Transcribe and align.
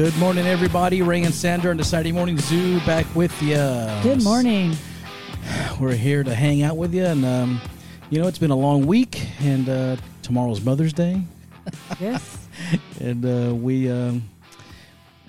Good 0.00 0.16
morning, 0.16 0.46
everybody. 0.46 1.02
Ray 1.02 1.24
and 1.24 1.34
Sandra 1.34 1.70
on 1.70 1.76
the 1.76 1.84
Saturday 1.84 2.10
Morning 2.10 2.38
Zoo 2.38 2.80
back 2.86 3.04
with 3.14 3.42
you. 3.42 3.56
Good 4.02 4.24
morning. 4.24 4.74
We're 5.78 5.94
here 5.94 6.24
to 6.24 6.34
hang 6.34 6.62
out 6.62 6.78
with 6.78 6.94
you, 6.94 7.04
and 7.04 7.22
um, 7.22 7.60
you 8.08 8.18
know 8.18 8.26
it's 8.26 8.38
been 8.38 8.50
a 8.50 8.56
long 8.56 8.86
week, 8.86 9.22
and 9.40 9.68
uh, 9.68 9.96
tomorrow's 10.22 10.62
Mother's 10.62 10.94
Day. 10.94 11.20
Yes. 12.00 12.48
and 12.98 13.26
uh, 13.26 13.54
we 13.54 13.90
um, 13.90 14.22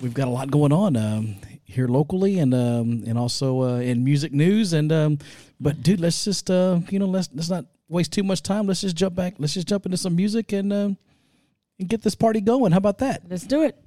we've 0.00 0.14
got 0.14 0.26
a 0.26 0.30
lot 0.30 0.50
going 0.50 0.72
on 0.72 0.96
um, 0.96 1.36
here 1.64 1.86
locally, 1.86 2.38
and 2.38 2.54
um, 2.54 3.04
and 3.06 3.18
also 3.18 3.60
uh, 3.60 3.76
in 3.80 4.02
music 4.02 4.32
news. 4.32 4.72
And 4.72 4.90
um, 4.90 5.18
but 5.60 5.82
dude, 5.82 6.00
let's 6.00 6.24
just 6.24 6.50
uh, 6.50 6.80
you 6.88 6.98
know 6.98 7.04
let's 7.04 7.28
let's 7.34 7.50
not 7.50 7.66
waste 7.90 8.14
too 8.14 8.22
much 8.22 8.42
time. 8.42 8.68
Let's 8.68 8.80
just 8.80 8.96
jump 8.96 9.16
back. 9.16 9.34
Let's 9.36 9.52
just 9.52 9.68
jump 9.68 9.84
into 9.84 9.98
some 9.98 10.16
music 10.16 10.50
and 10.54 10.72
um, 10.72 10.96
and 11.78 11.90
get 11.90 12.00
this 12.00 12.14
party 12.14 12.40
going. 12.40 12.72
How 12.72 12.78
about 12.78 12.96
that? 12.98 13.24
Let's 13.28 13.44
do 13.44 13.64
it. 13.64 13.81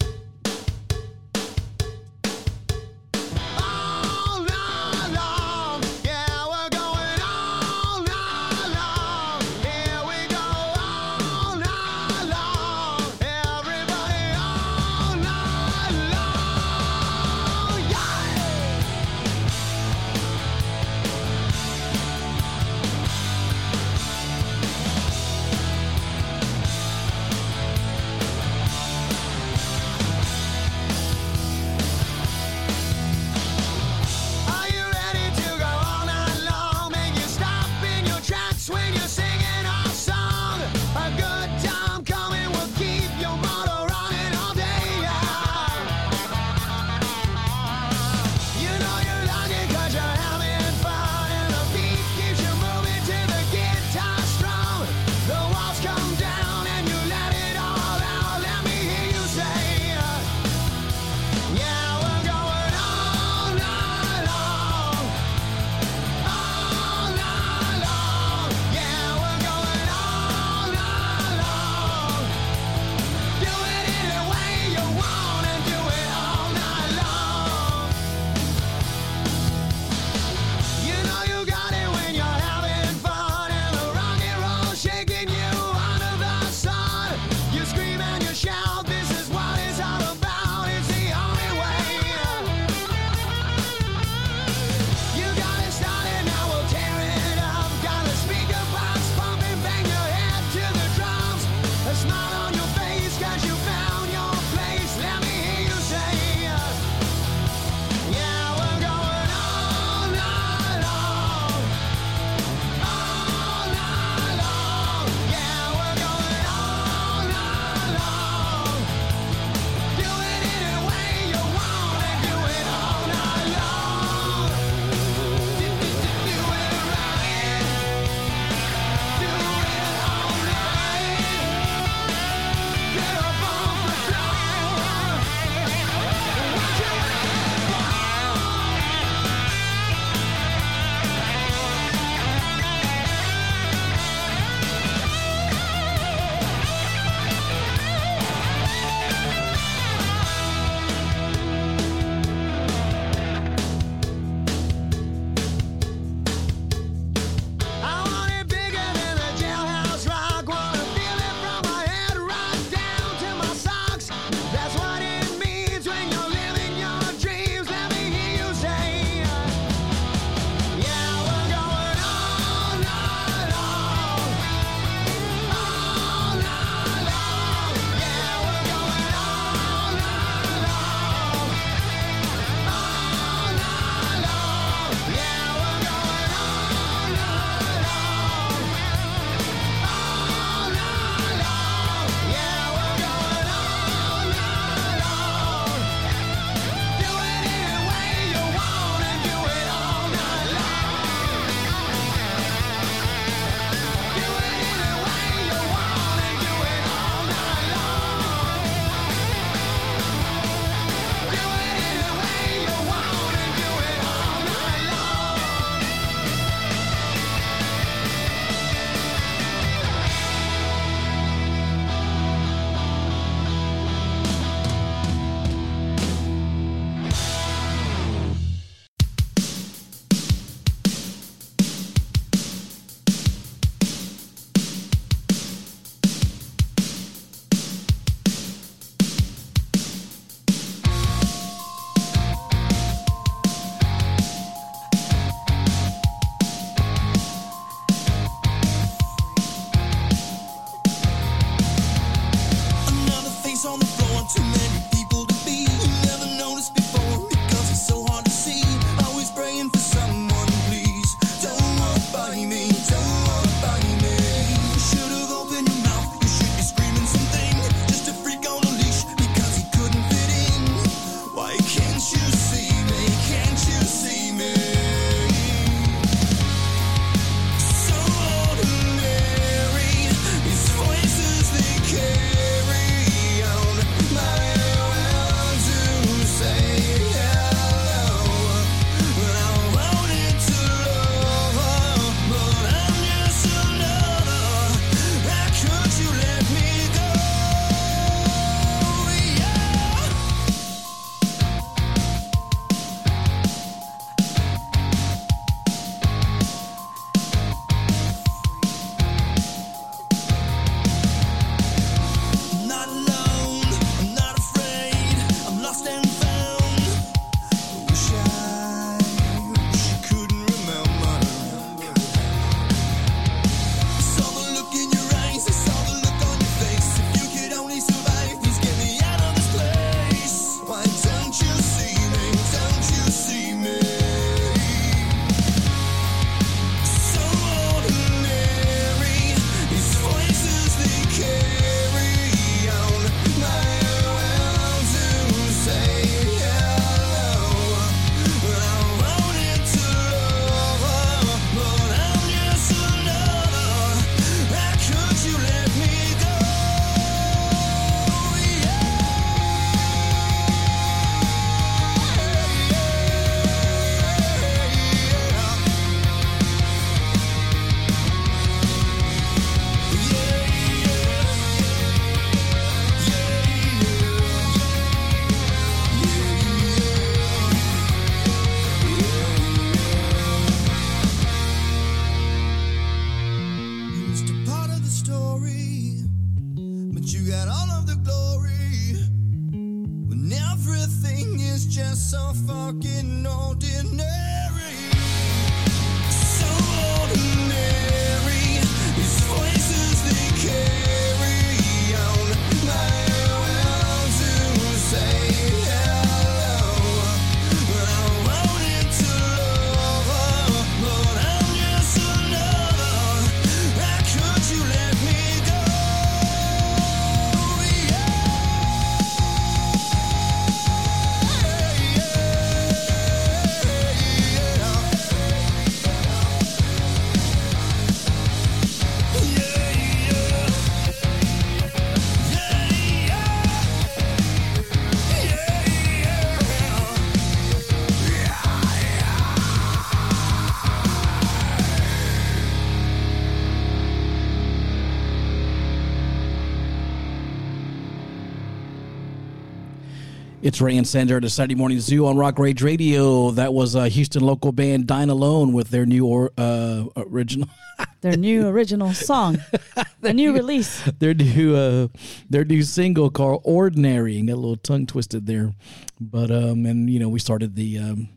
It's 450.56 450.62
Ray 450.62 450.78
and 450.78 450.88
Sandra 450.88 451.18
at 451.18 451.24
the 451.24 451.30
Saturday 451.30 451.56
Morning 451.56 451.82
Zoo 451.82 452.06
on 452.08 452.16
Rock 452.16 452.40
Rage 452.40 452.62
Radio. 452.62 453.30
That 453.32 453.54
was 453.54 453.76
a 453.76 453.90
Houston 453.90 454.22
local 454.24 454.54
band 454.54 454.88
Dine 454.88 455.10
Alone 455.10 455.52
with 455.52 455.70
their 455.70 455.86
new 455.86 456.06
or, 456.06 456.32
uh, 456.38 456.86
original, 456.96 457.50
Their 458.00 458.16
new 458.16 458.48
original 458.48 458.94
song, 458.94 459.40
a 460.02 460.14
new 460.14 460.34
release. 460.34 460.82
their 461.00 461.14
new, 461.14 461.58
uh, 461.58 461.88
their 462.30 462.46
new 462.46 462.64
single 462.64 463.10
called 463.10 463.42
"Ordinary." 463.44 464.18
And 464.18 464.30
got 464.30 464.36
a 464.36 464.38
little 464.38 464.56
tongue 464.56 464.86
twisted 464.86 465.26
there, 465.26 465.52
but 466.00 466.32
um, 466.32 466.66
and 466.66 466.90
you 466.90 467.00
know 467.00 467.10
we 467.10 467.20
started 467.20 467.58
the 467.58 467.78
um, 467.78 468.08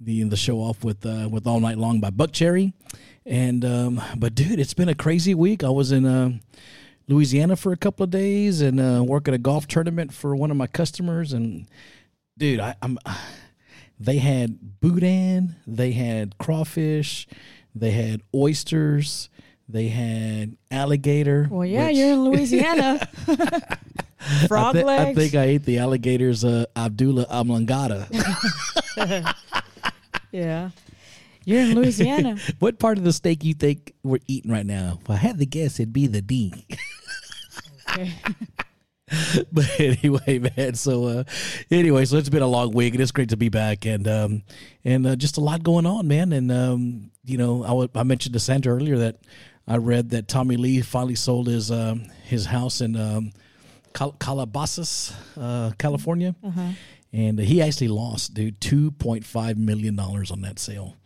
the 0.00 0.22
the 0.22 0.38
show 0.38 0.60
off 0.60 0.82
with 0.82 1.04
uh, 1.04 1.28
with 1.30 1.46
"All 1.46 1.60
Night 1.60 1.76
Long" 1.76 2.00
by 2.00 2.08
Buckcherry, 2.08 2.72
and 3.26 3.66
um, 3.66 4.00
but 4.16 4.34
dude, 4.34 4.58
it's 4.58 4.72
been 4.72 4.88
a 4.88 4.94
crazy 4.94 5.34
week. 5.34 5.62
I 5.62 5.68
was 5.68 5.92
in 5.92 6.06
uh, 6.06 6.38
Louisiana 7.08 7.56
for 7.56 7.72
a 7.72 7.76
couple 7.76 8.04
of 8.04 8.10
days 8.10 8.60
and 8.60 8.80
uh, 8.80 9.02
working 9.06 9.34
at 9.34 9.36
a 9.40 9.42
golf 9.42 9.66
tournament 9.68 10.12
for 10.12 10.34
one 10.34 10.50
of 10.50 10.56
my 10.56 10.66
customers, 10.66 11.32
and 11.32 11.66
dude, 12.38 12.60
I, 12.60 12.74
I'm 12.82 12.98
they 14.00 14.18
had 14.18 14.80
boudin, 14.80 15.56
they 15.66 15.92
had 15.92 16.38
crawfish, 16.38 17.26
they 17.74 17.90
had 17.92 18.22
oysters, 18.34 19.28
they 19.68 19.88
had 19.88 20.56
alligator. 20.70 21.48
Well, 21.50 21.66
yeah, 21.66 21.88
which- 21.88 21.96
you're 21.96 22.12
in 22.12 22.24
Louisiana. 22.30 23.08
Frog 24.48 24.74
I, 24.74 24.78
thi- 24.78 24.84
legs. 24.84 25.10
I 25.10 25.14
think 25.20 25.34
I 25.34 25.44
ate 25.44 25.64
the 25.66 25.78
alligator's 25.78 26.44
uh, 26.46 26.64
Abdullah 26.74 27.26
Amlangata. 27.26 28.08
yeah. 30.32 30.70
You're 31.44 31.60
in 31.60 31.74
Louisiana. 31.74 32.36
what 32.58 32.78
part 32.78 32.98
of 32.98 33.04
the 33.04 33.12
steak 33.12 33.44
you 33.44 33.54
think 33.54 33.92
we're 34.02 34.20
eating 34.26 34.50
right 34.50 34.66
now? 34.66 34.98
If 35.02 35.10
I 35.10 35.16
had 35.16 35.38
to 35.38 35.46
guess, 35.46 35.78
it'd 35.78 35.92
be 35.92 36.06
the 36.06 36.22
D. 36.22 36.66
Okay. 37.90 38.12
but 39.52 39.80
anyway, 39.80 40.38
man. 40.56 40.74
So 40.74 41.04
uh, 41.04 41.24
anyway, 41.70 42.04
so 42.04 42.16
it's 42.16 42.28
been 42.28 42.42
a 42.42 42.46
long 42.46 42.72
week, 42.72 42.94
and 42.94 43.02
it's 43.02 43.12
great 43.12 43.28
to 43.30 43.36
be 43.36 43.48
back, 43.48 43.86
and 43.86 44.08
um, 44.08 44.42
and 44.84 45.06
uh, 45.06 45.16
just 45.16 45.36
a 45.36 45.40
lot 45.40 45.62
going 45.62 45.86
on, 45.86 46.08
man. 46.08 46.32
And 46.32 46.50
um, 46.50 47.10
you 47.24 47.38
know, 47.38 47.88
I 47.94 48.00
I 48.00 48.02
mentioned 48.02 48.32
to 48.32 48.40
Sandra 48.40 48.74
earlier 48.74 48.98
that 48.98 49.16
I 49.66 49.76
read 49.76 50.10
that 50.10 50.28
Tommy 50.28 50.56
Lee 50.56 50.80
finally 50.80 51.14
sold 51.14 51.46
his 51.46 51.70
um, 51.70 52.06
his 52.24 52.46
house 52.46 52.80
in 52.80 52.96
um, 52.96 53.32
Cal- 53.92 54.16
Calabasas, 54.18 55.14
uh, 55.38 55.72
California, 55.78 56.34
and 57.14 57.38
he 57.38 57.62
actually 57.62 57.88
lost, 57.88 58.34
dude, 58.34 58.60
two 58.60 58.90
point 58.90 59.24
five 59.24 59.56
million 59.56 59.94
dollars 59.96 60.30
on 60.30 60.40
that 60.42 60.58
sale. 60.58 60.96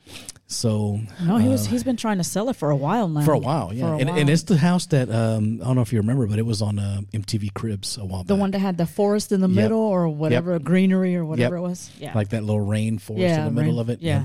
So 0.51 1.01
No, 1.23 1.37
he 1.37 1.47
was. 1.47 1.67
He's 1.67 1.85
been 1.85 1.99
trying 1.99 2.17
to 2.17 2.25
sell 2.25 2.49
it 2.49 2.57
for 2.57 2.71
a 2.71 2.77
while 2.77 3.07
now. 3.07 3.21
Uh, 3.21 3.25
for 3.25 3.33
a 3.35 3.39
while, 3.39 3.71
yeah, 3.75 3.85
a 3.93 3.97
and, 3.99 4.09
while. 4.09 4.19
and 4.19 4.31
it's 4.31 4.45
the 4.45 4.57
house 4.57 4.87
that 4.87 5.11
um, 5.11 5.61
I 5.61 5.67
don't 5.67 5.77
know 5.77 5.83
if 5.83 5.93
you 5.93 5.99
remember, 6.01 6.27
but 6.27 6.39
it 6.39 6.47
was 6.47 6.63
on 6.63 6.79
uh, 6.79 7.03
MTV 7.13 7.53
Cribs 7.53 7.99
a 7.99 8.05
while 8.07 8.25
the 8.25 8.33
back. 8.33 8.41
one 8.41 8.51
that 8.53 8.61
had 8.61 8.79
the 8.79 8.87
forest 8.87 9.31
in 9.31 9.43
the 9.43 9.49
Yep. 9.49 9.55
middle 9.63 9.79
or 9.81 10.09
whatever, 10.09 10.59
greenery 10.59 11.15
or 11.17 11.25
whatever 11.27 11.57
it 11.57 11.61
was. 11.61 11.91
Yeah. 11.99 12.15
like 12.15 12.31
that 12.31 12.43
little 12.45 12.65
rainforest 12.65 13.19
Yeah, 13.19 13.41
in 13.41 13.45
the 13.55 13.61
middle 13.61 13.73
rain- 13.75 13.81
of 13.81 13.91
it. 13.91 14.01
yeah. 14.01 14.25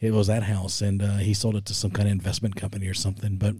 It 0.00 0.12
was 0.12 0.28
that 0.28 0.44
house, 0.44 0.80
and 0.80 1.02
uh, 1.02 1.16
he 1.16 1.34
sold 1.34 1.56
it 1.56 1.64
to 1.66 1.74
some 1.74 1.90
kind 1.90 2.06
of 2.08 2.12
investment 2.12 2.54
company 2.54 2.86
or 2.86 2.94
something. 2.94 3.36
But 3.36 3.56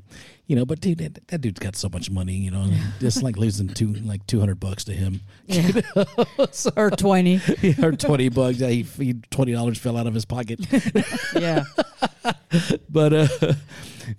you 0.47 0.55
know, 0.55 0.65
but 0.65 0.81
dude, 0.81 0.99
that, 0.99 1.27
that 1.29 1.41
dude's 1.41 1.59
got 1.59 1.75
so 1.75 1.89
much 1.89 2.11
money. 2.11 2.35
You 2.35 2.53
know, 2.53 2.71
it's 3.01 3.23
like 3.23 3.37
losing 3.37 3.69
two 3.69 3.93
like 3.95 4.25
two 4.27 4.39
hundred 4.39 4.61
bucks 4.61 4.85
to 4.85 4.93
him. 4.93 5.21
yeah. 5.47 5.73
or 6.77 6.91
20. 6.91 7.41
or 7.83 7.93
twenty 7.93 8.29
bucks. 8.29 8.59
Yeah, 8.59 8.69
he, 8.69 8.83
he 8.83 9.15
twenty 9.31 9.53
dollars 9.53 9.79
fell 9.79 9.97
out 9.97 10.07
of 10.07 10.15
his 10.15 10.25
pocket. 10.25 10.61
Yeah. 11.35 11.65
but 12.89 13.13
uh, 13.13 13.29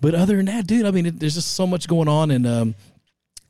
but 0.01 0.13
other 0.15 0.37
than 0.37 0.45
that, 0.47 0.67
dude, 0.67 0.85
I 0.85 0.91
mean, 0.91 1.05
it, 1.05 1.19
there's 1.19 1.35
just 1.35 1.53
so 1.53 1.65
much 1.65 1.87
going 1.87 2.07
on, 2.07 2.31
and 2.31 2.45
um, 2.45 2.75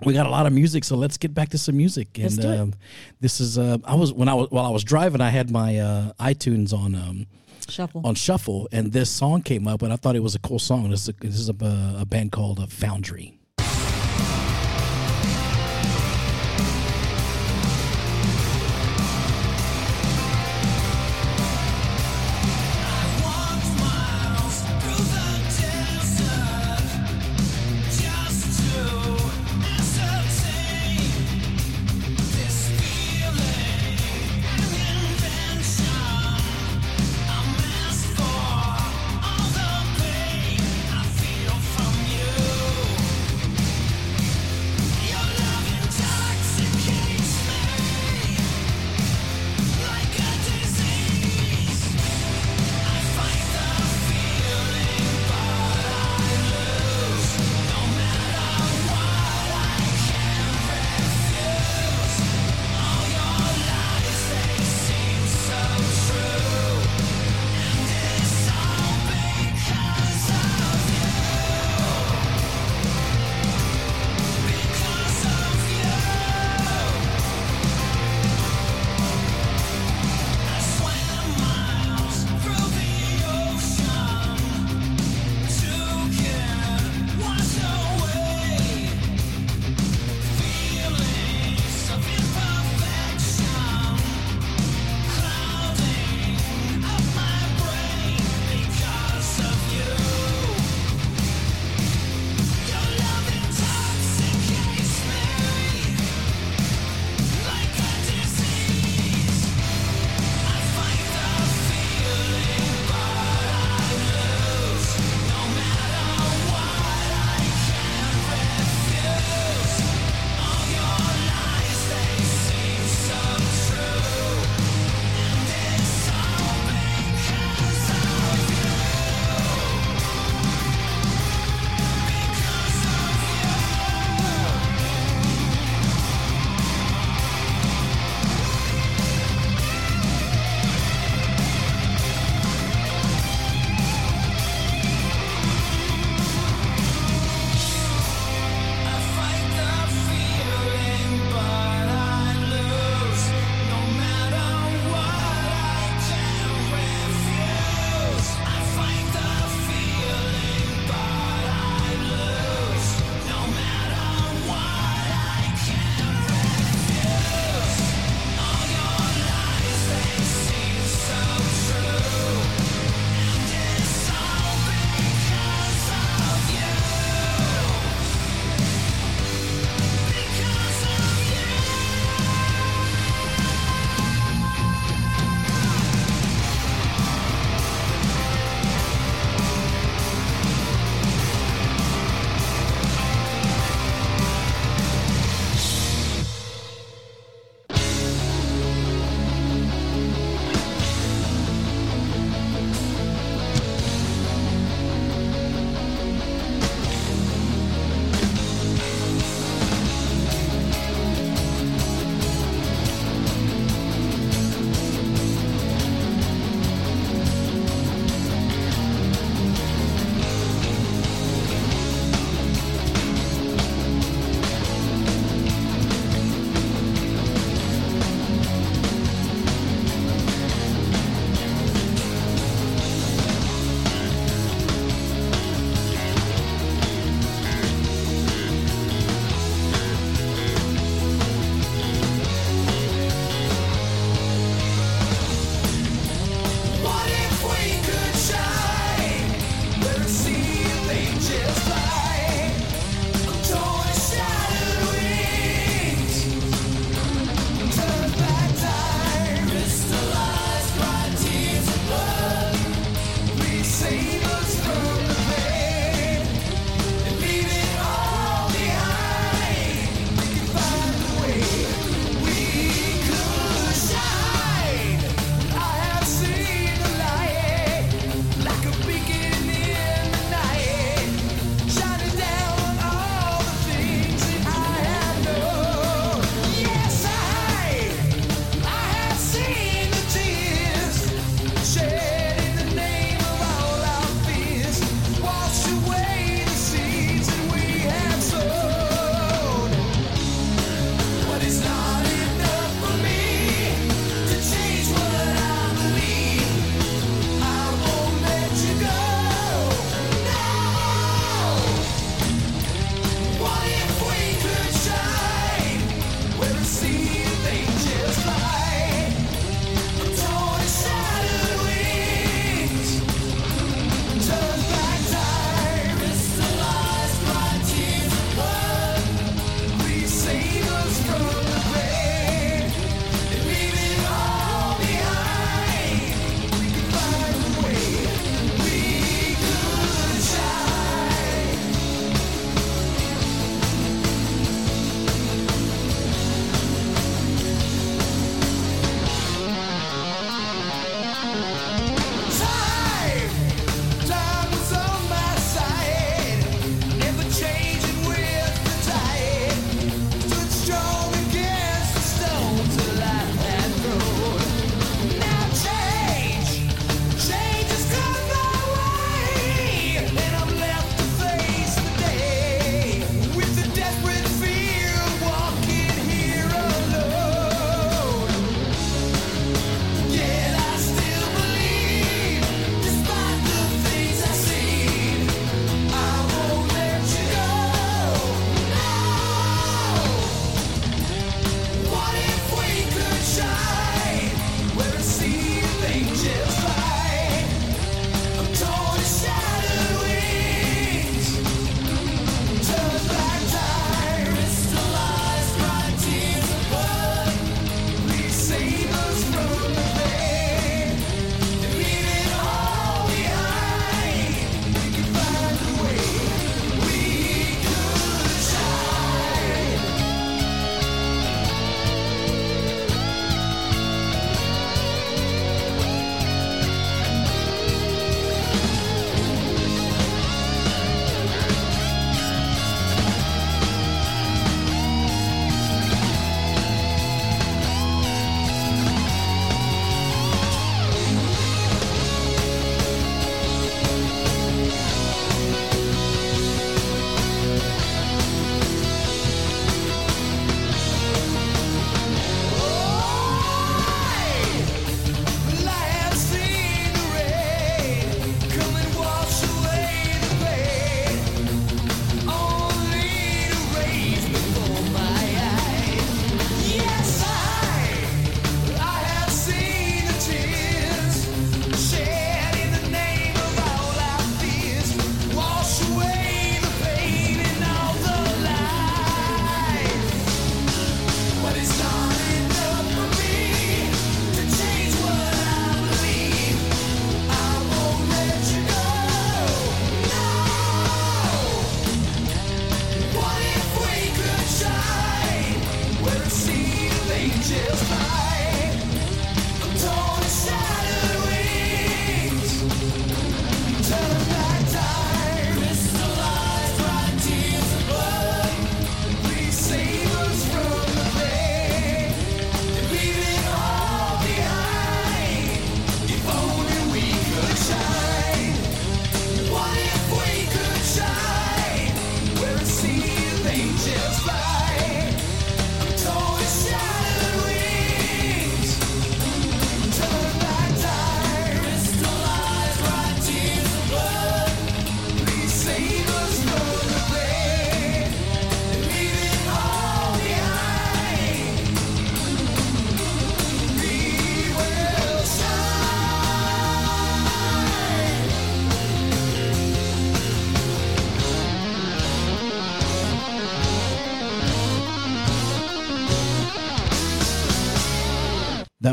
we 0.03 0.13
got 0.13 0.25
a 0.25 0.29
lot 0.29 0.45
of 0.45 0.53
music. 0.53 0.83
So 0.83 0.95
let's 0.95 1.17
get 1.17 1.33
back 1.33 1.49
to 1.49 1.57
some 1.57 1.75
music. 1.77 2.09
And 2.15 2.23
Let's 2.25 2.37
do 2.37 2.49
it. 2.49 2.59
um, 2.59 2.73
this 3.19 3.39
is 3.39 3.57
uh, 3.57 3.77
I 3.83 3.95
was 3.95 4.13
when 4.13 4.29
I 4.29 4.33
was 4.35 4.49
while 4.51 4.65
I 4.65 4.69
was 4.69 4.83
driving, 4.83 5.21
I 5.21 5.29
had 5.29 5.49
my 5.51 5.79
uh, 5.79 6.11
iTunes 6.19 6.73
on. 6.73 6.95
Um, 6.95 7.27
Shuffle. 7.69 8.01
on 8.03 8.15
shuffle, 8.15 8.67
and 8.71 8.91
this 8.91 9.09
song 9.09 9.41
came 9.41 9.67
up, 9.67 9.81
and 9.81 9.93
I 9.93 9.95
thought 9.95 10.15
it 10.15 10.23
was 10.23 10.35
a 10.35 10.39
cool 10.39 10.59
song. 10.59 10.89
This 10.89 11.03
is 11.03 11.09
a, 11.09 11.13
this 11.13 11.39
is 11.39 11.49
a, 11.49 11.95
a 11.99 12.05
band 12.05 12.31
called 12.31 12.59
uh, 12.59 12.67
Foundry. 12.67 13.38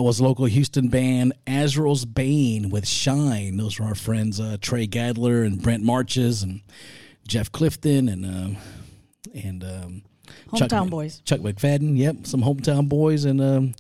Was 0.07 0.21
local 0.21 0.45
Houston 0.45 0.87
band 0.87 1.33
Azrael's 1.49 2.05
Bane 2.05 2.71
with 2.71 2.87
Shine. 2.87 3.57
Those 3.57 3.81
were 3.81 3.87
our 3.87 3.97
friends 3.97 4.39
uh, 4.39 4.57
Trey 4.61 4.87
Gadler 4.87 5.43
and 5.43 5.61
Brent 5.61 5.83
Marches 5.83 6.45
and 6.45 6.61
Jeff 7.27 7.51
Clifton 7.51 8.09
and 8.09 8.25
um, 8.25 8.57
and 9.35 9.65
um, 9.65 10.03
Hometown 10.53 10.85
Mc- 10.85 10.91
boys. 10.91 11.23
Chuck 11.25 11.41
McFadden. 11.41 11.99
Yep, 11.99 12.27
some 12.27 12.41
hometown 12.41 12.89
boys. 12.89 13.25
And 13.25 13.41
um, 13.41 13.75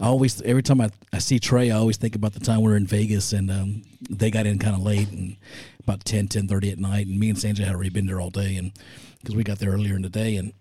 I 0.00 0.06
always 0.06 0.42
every 0.42 0.64
time 0.64 0.80
I, 0.80 0.90
I 1.12 1.18
see 1.18 1.38
Trey, 1.38 1.70
I 1.70 1.76
always 1.76 1.98
think 1.98 2.16
about 2.16 2.32
the 2.32 2.40
time 2.40 2.62
we 2.62 2.70
were 2.70 2.76
in 2.76 2.86
Vegas 2.86 3.32
and 3.32 3.48
um, 3.48 3.82
they 4.10 4.32
got 4.32 4.46
in 4.46 4.58
kind 4.58 4.74
of 4.74 4.82
late 4.82 5.08
and 5.10 5.36
about 5.78 6.04
10, 6.04 6.26
10.30 6.26 6.72
at 6.72 6.78
night. 6.78 7.06
And 7.06 7.20
me 7.20 7.30
and 7.30 7.38
Sandra 7.38 7.64
had 7.64 7.76
already 7.76 7.90
been 7.90 8.06
there 8.06 8.20
all 8.20 8.30
day 8.30 8.56
and 8.56 8.72
because 9.20 9.36
we 9.36 9.44
got 9.44 9.60
there 9.60 9.70
earlier 9.70 9.94
in 9.94 10.02
the 10.02 10.08
day 10.08 10.34
and 10.34 10.52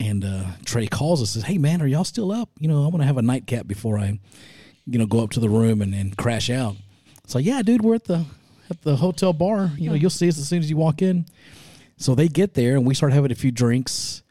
and 0.00 0.24
uh, 0.24 0.44
Trey 0.64 0.86
calls 0.86 1.22
us 1.22 1.30
says, 1.30 1.44
"Hey 1.44 1.58
man, 1.58 1.80
are 1.82 1.86
y'all 1.86 2.04
still 2.04 2.32
up? 2.32 2.50
You 2.58 2.68
know, 2.68 2.84
I 2.84 2.88
want 2.88 2.98
to 2.98 3.06
have 3.06 3.16
a 3.16 3.22
nightcap 3.22 3.66
before 3.66 3.98
I, 3.98 4.18
you 4.86 4.98
know, 4.98 5.06
go 5.06 5.22
up 5.22 5.30
to 5.30 5.40
the 5.40 5.48
room 5.48 5.82
and, 5.82 5.94
and 5.94 6.16
crash 6.16 6.50
out." 6.50 6.76
So 7.26 7.38
yeah, 7.38 7.62
dude, 7.62 7.82
we're 7.82 7.96
at 7.96 8.04
the 8.04 8.24
at 8.70 8.82
the 8.82 8.96
hotel 8.96 9.32
bar. 9.32 9.72
You 9.76 9.90
know, 9.90 9.94
you'll 9.94 10.10
see 10.10 10.28
us 10.28 10.38
as 10.38 10.48
soon 10.48 10.60
as 10.60 10.70
you 10.70 10.76
walk 10.76 11.02
in. 11.02 11.26
So 11.96 12.14
they 12.14 12.28
get 12.28 12.54
there 12.54 12.76
and 12.76 12.86
we 12.86 12.94
start 12.94 13.12
having 13.12 13.32
a 13.32 13.34
few 13.34 13.50
drinks. 13.50 14.22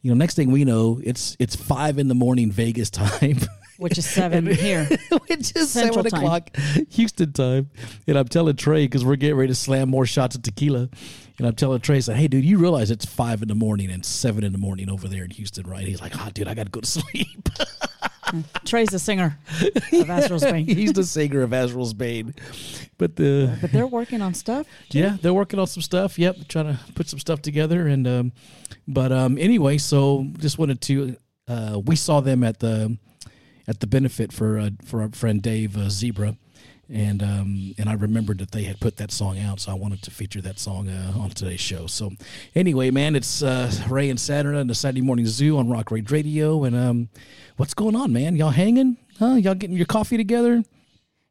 You 0.00 0.10
know, 0.10 0.16
next 0.16 0.34
thing 0.34 0.50
we 0.50 0.64
know, 0.64 1.00
it's 1.04 1.36
it's 1.38 1.54
five 1.54 1.98
in 1.98 2.08
the 2.08 2.14
morning 2.14 2.50
Vegas 2.50 2.90
time. 2.90 3.38
Which 3.82 3.98
is 3.98 4.08
seven 4.08 4.46
here. 4.54 4.84
Which 5.28 5.54
is 5.56 5.70
Central 5.70 6.04
seven 6.04 6.10
time. 6.10 6.20
o'clock 6.22 6.56
Houston 6.90 7.32
time. 7.32 7.70
And 8.06 8.16
I'm 8.16 8.28
telling 8.28 8.56
Trey, 8.56 8.84
because 8.86 9.04
we're 9.04 9.16
getting 9.16 9.36
ready 9.36 9.48
to 9.48 9.54
slam 9.54 9.88
more 9.88 10.06
shots 10.06 10.36
of 10.36 10.42
tequila. 10.42 10.88
And 11.38 11.46
I'm 11.46 11.54
telling 11.54 11.80
Trey, 11.80 12.00
hey, 12.00 12.28
dude, 12.28 12.44
you 12.44 12.58
realize 12.58 12.90
it's 12.90 13.04
five 13.04 13.42
in 13.42 13.48
the 13.48 13.54
morning 13.54 13.90
and 13.90 14.04
seven 14.04 14.44
in 14.44 14.52
the 14.52 14.58
morning 14.58 14.88
over 14.88 15.08
there 15.08 15.24
in 15.24 15.30
Houston, 15.30 15.68
right? 15.68 15.86
He's 15.86 16.00
like, 16.00 16.12
oh, 16.16 16.30
dude, 16.32 16.48
I 16.48 16.54
got 16.54 16.64
to 16.66 16.70
go 16.70 16.80
to 16.80 16.86
sleep. 16.86 17.48
Trey's 18.64 18.88
the 18.88 18.98
singer 18.98 19.38
of 19.92 20.08
Azrael's 20.10 20.44
Bane. 20.44 20.66
He's 20.66 20.92
the 20.92 21.04
singer 21.04 21.42
of 21.42 21.52
Azrael's 21.52 21.94
Bane. 21.94 22.34
But 22.98 23.16
the. 23.16 23.56
But 23.60 23.72
they're 23.72 23.86
working 23.86 24.22
on 24.22 24.34
stuff. 24.34 24.66
Yeah, 24.90 25.16
they're 25.20 25.34
working 25.34 25.58
on 25.58 25.66
some 25.66 25.82
stuff. 25.82 26.18
Yep, 26.18 26.48
trying 26.48 26.66
to 26.66 26.80
put 26.94 27.08
some 27.08 27.18
stuff 27.18 27.42
together. 27.42 27.86
And 27.86 28.06
um, 28.06 28.32
but 28.88 29.12
um, 29.12 29.36
anyway, 29.38 29.78
so 29.78 30.26
just 30.38 30.58
wanted 30.58 30.80
to. 30.82 31.16
Uh, 31.48 31.80
we 31.84 31.96
saw 31.96 32.20
them 32.20 32.44
at 32.44 32.60
the 32.60 32.96
at 33.66 33.80
the 33.80 33.86
benefit 33.86 34.32
for 34.32 34.58
uh, 34.58 34.70
for 34.84 35.02
our 35.02 35.10
friend 35.10 35.42
Dave 35.42 35.76
uh, 35.76 35.88
Zebra, 35.88 36.36
and 36.88 37.22
um, 37.22 37.74
and 37.78 37.88
I 37.88 37.94
remembered 37.94 38.38
that 38.38 38.52
they 38.52 38.64
had 38.64 38.80
put 38.80 38.96
that 38.96 39.10
song 39.10 39.38
out, 39.38 39.60
so 39.60 39.72
I 39.72 39.74
wanted 39.74 40.02
to 40.02 40.10
feature 40.10 40.40
that 40.42 40.58
song 40.58 40.88
uh, 40.88 41.14
on 41.18 41.30
today's 41.30 41.60
show. 41.60 41.86
So 41.86 42.10
anyway, 42.54 42.90
man, 42.90 43.16
it's 43.16 43.42
uh, 43.42 43.72
Ray 43.88 44.10
and 44.10 44.20
Saturday 44.20 44.58
and 44.58 44.68
the 44.68 44.74
Saturday 44.74 45.00
Morning 45.00 45.26
Zoo 45.26 45.58
on 45.58 45.68
Rock 45.70 45.90
Rage 45.90 46.10
Radio, 46.10 46.64
and 46.64 46.76
um, 46.76 47.08
what's 47.56 47.74
going 47.74 47.96
on, 47.96 48.12
man? 48.12 48.36
Y'all 48.36 48.50
hanging? 48.50 48.96
Huh? 49.18 49.34
Y'all 49.34 49.54
getting 49.54 49.76
your 49.76 49.86
coffee 49.86 50.16
together? 50.16 50.62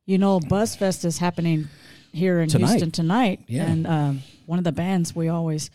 You 0.05 0.17
know, 0.17 0.39
Buzzfest 0.39 1.05
is 1.05 1.19
happening 1.19 1.67
here 2.11 2.41
in 2.41 2.49
Tonight. 2.49 2.69
Houston 2.69 2.91
tonight. 2.91 3.41
Yeah. 3.47 3.65
And 3.65 3.87
um, 3.87 4.23
one 4.45 4.57
of 4.57 4.65
the 4.65 4.71
bands 4.71 5.15
we 5.15 5.29
always 5.29 5.69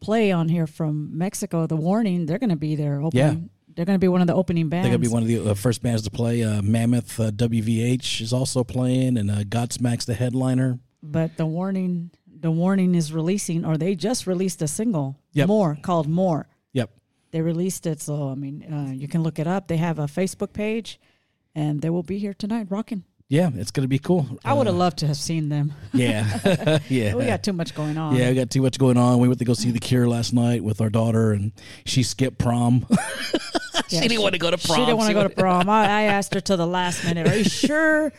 play 0.00 0.32
on 0.32 0.48
here 0.48 0.66
from 0.66 1.16
Mexico, 1.16 1.66
The 1.66 1.76
Warning, 1.76 2.26
they're 2.26 2.38
going 2.38 2.50
to 2.50 2.56
be 2.56 2.76
there 2.76 3.00
opening. 3.00 3.50
They're 3.74 3.84
going 3.84 3.96
to 3.96 4.00
be 4.04 4.08
one 4.08 4.20
of 4.20 4.26
the 4.26 4.34
opening 4.34 4.68
bands. 4.68 4.84
They're 4.84 4.92
gonna 4.96 5.02
be 5.02 5.08
one 5.08 5.22
of 5.22 5.28
the 5.28 5.50
uh, 5.50 5.54
first 5.54 5.82
bands 5.82 6.02
to 6.02 6.10
play. 6.10 6.42
Uh, 6.44 6.62
Mammoth 6.62 7.18
uh, 7.18 7.30
WVH 7.32 8.20
is 8.20 8.32
also 8.32 8.62
playing, 8.64 9.16
and 9.18 9.30
uh, 9.30 9.42
Godsmack's 9.44 10.04
the 10.04 10.14
headliner. 10.14 10.78
But 11.02 11.36
The 11.36 11.44
Warning, 11.46 12.10
The 12.40 12.50
Warning 12.50 12.94
is 12.94 13.12
releasing, 13.12 13.64
or 13.64 13.76
they 13.76 13.94
just 13.94 14.26
released 14.26 14.62
a 14.62 14.68
single, 14.68 15.18
Yep. 15.32 15.48
More, 15.48 15.78
called 15.82 16.08
More. 16.08 16.46
Yep. 16.72 16.90
They 17.32 17.40
released 17.42 17.86
it, 17.86 18.00
so 18.00 18.28
I 18.30 18.34
mean, 18.36 18.62
uh, 18.72 18.92
you 18.92 19.08
can 19.08 19.22
look 19.24 19.38
it 19.40 19.46
up. 19.48 19.66
They 19.68 19.76
have 19.78 19.98
a 19.98 20.04
Facebook 20.06 20.52
page, 20.52 21.00
and 21.54 21.82
they 21.82 21.90
will 21.90 22.04
be 22.04 22.18
here 22.18 22.32
tonight 22.34 22.68
rocking. 22.70 23.02
Yeah, 23.28 23.50
it's 23.54 23.70
gonna 23.72 23.88
be 23.88 23.98
cool. 23.98 24.38
I 24.44 24.52
would 24.52 24.66
have 24.66 24.76
Uh, 24.76 24.78
loved 24.78 24.98
to 24.98 25.06
have 25.08 25.16
seen 25.16 25.48
them. 25.48 25.72
Yeah, 25.94 26.78
yeah. 26.88 27.14
we 27.14 27.24
got 27.24 27.42
too 27.42 27.52
much 27.54 27.74
going 27.74 27.96
on. 27.98 28.14
yeah, 28.14 28.28
we 28.28 28.34
got 28.36 28.50
too 28.50 28.62
much 28.62 28.78
going 28.78 28.96
on. 28.98 29.18
We 29.18 29.26
went 29.28 29.38
to 29.40 29.44
go 29.44 29.54
see 29.54 29.70
The 29.72 29.80
Cure 29.80 30.06
last 30.06 30.32
night 30.32 30.62
with 30.62 30.80
our 30.80 30.90
daughter, 30.90 31.32
and 31.32 31.50
she 31.86 32.02
skipped 32.04 32.38
prom. 32.38 32.86
Yeah, 33.90 34.00
she 34.00 34.08
didn't 34.08 34.22
want 34.22 34.32
to 34.32 34.38
go 34.38 34.50
to 34.50 34.56
prom. 34.56 34.78
She 34.78 34.84
didn't 34.86 34.96
want 34.96 35.08
to 35.08 35.14
go 35.14 35.22
to 35.24 35.28
prom. 35.28 35.68
I, 35.68 35.84
I 35.84 36.02
asked 36.04 36.32
her 36.32 36.40
to 36.40 36.56
the 36.56 36.66
last 36.66 37.04
minute. 37.04 37.28
Are 37.28 37.36
you 37.36 37.44
sure 37.68 38.12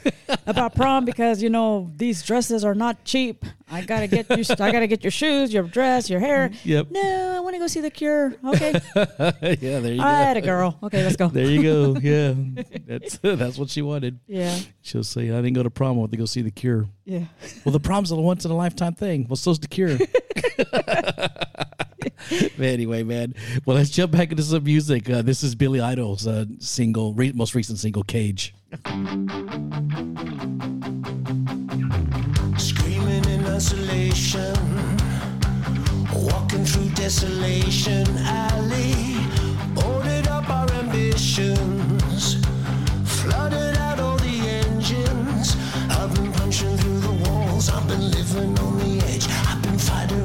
about 0.45 0.75
prom? 0.75 1.05
Because 1.05 1.41
you 1.41 1.49
know 1.49 1.91
these 1.97 2.21
dresses 2.21 2.63
are 2.63 2.75
not 2.75 3.03
cheap. 3.03 3.43
I 3.69 3.81
gotta 3.81 4.05
get 4.05 4.29
you. 4.29 4.43
I 4.59 4.71
gotta 4.71 4.85
get 4.85 5.03
your 5.03 5.09
shoes, 5.09 5.51
your 5.51 5.63
dress, 5.63 6.07
your 6.07 6.19
hair. 6.19 6.49
Mm, 6.49 6.65
yep. 6.65 6.87
No, 6.91 7.33
I 7.35 7.39
want 7.39 7.55
to 7.55 7.59
go 7.59 7.65
see 7.65 7.81
the 7.81 7.89
Cure. 7.89 8.35
Okay, 8.45 8.73
yeah, 8.95 9.79
there 9.79 9.93
you 9.93 10.01
I 10.01 10.03
go. 10.03 10.03
I 10.03 10.13
had 10.21 10.37
a 10.37 10.41
girl. 10.41 10.77
Okay, 10.83 11.03
let's 11.03 11.15
go. 11.15 11.29
There 11.29 11.45
you 11.45 11.63
go. 11.63 11.97
Yeah, 11.99 12.35
that's 12.85 13.17
that's 13.17 13.57
what 13.57 13.71
she 13.71 13.81
wanted. 13.81 14.19
Yeah, 14.27 14.57
She'll 14.83 15.03
say, 15.03 15.31
"I 15.31 15.37
didn't 15.41 15.53
go 15.53 15.63
to 15.63 15.71
prom. 15.71 15.97
I 15.97 15.99
want 16.01 16.11
to 16.11 16.17
go 16.17 16.25
see 16.25 16.43
The 16.43 16.51
Cure." 16.51 16.87
yeah. 17.05 17.25
Well, 17.65 17.73
the 17.73 17.79
prom's 17.79 18.11
a 18.11 18.15
once 18.15 18.45
in 18.45 18.51
a 18.51 18.55
lifetime 18.55 18.93
thing. 18.93 19.25
Well, 19.27 19.35
so's 19.35 19.59
the 19.59 19.67
cure. 19.67 19.97
Anyway, 22.59 23.03
man. 23.03 23.33
Well, 23.65 23.77
let's 23.77 23.89
jump 23.89 24.11
back 24.11 24.31
into 24.31 24.43
some 24.43 24.63
music. 24.63 25.09
Uh, 25.09 25.21
this 25.21 25.43
is 25.43 25.55
Billy 25.55 25.79
Idol's 25.79 26.25
uh, 26.25 26.45
single, 26.59 27.13
re- 27.13 27.31
most 27.33 27.53
recent 27.55 27.79
single, 27.79 28.03
"Cage." 28.03 28.53
Screaming 32.57 33.25
in 33.25 33.45
isolation, 33.45 34.55
walking 36.13 36.65
through 36.65 36.89
desolation 36.95 38.05
alley, 38.19 39.17
boarded 39.73 40.27
up 40.27 40.49
our 40.49 40.69
ambitions, 40.71 42.35
flooded 43.05 43.77
out 43.77 43.99
all 43.99 44.17
the 44.17 44.39
engines. 44.65 45.55
I've 45.89 46.13
been 46.15 46.31
punching 46.33 46.77
through 46.77 46.99
the 46.99 47.29
walls, 47.29 47.69
I've 47.69 47.87
been 47.87 48.09
living 48.11 48.57
on 48.59 48.79
the 48.79 49.05
edge. 49.07 49.27
I've 49.29 49.61
been 49.61 49.77
fighting 49.77 50.24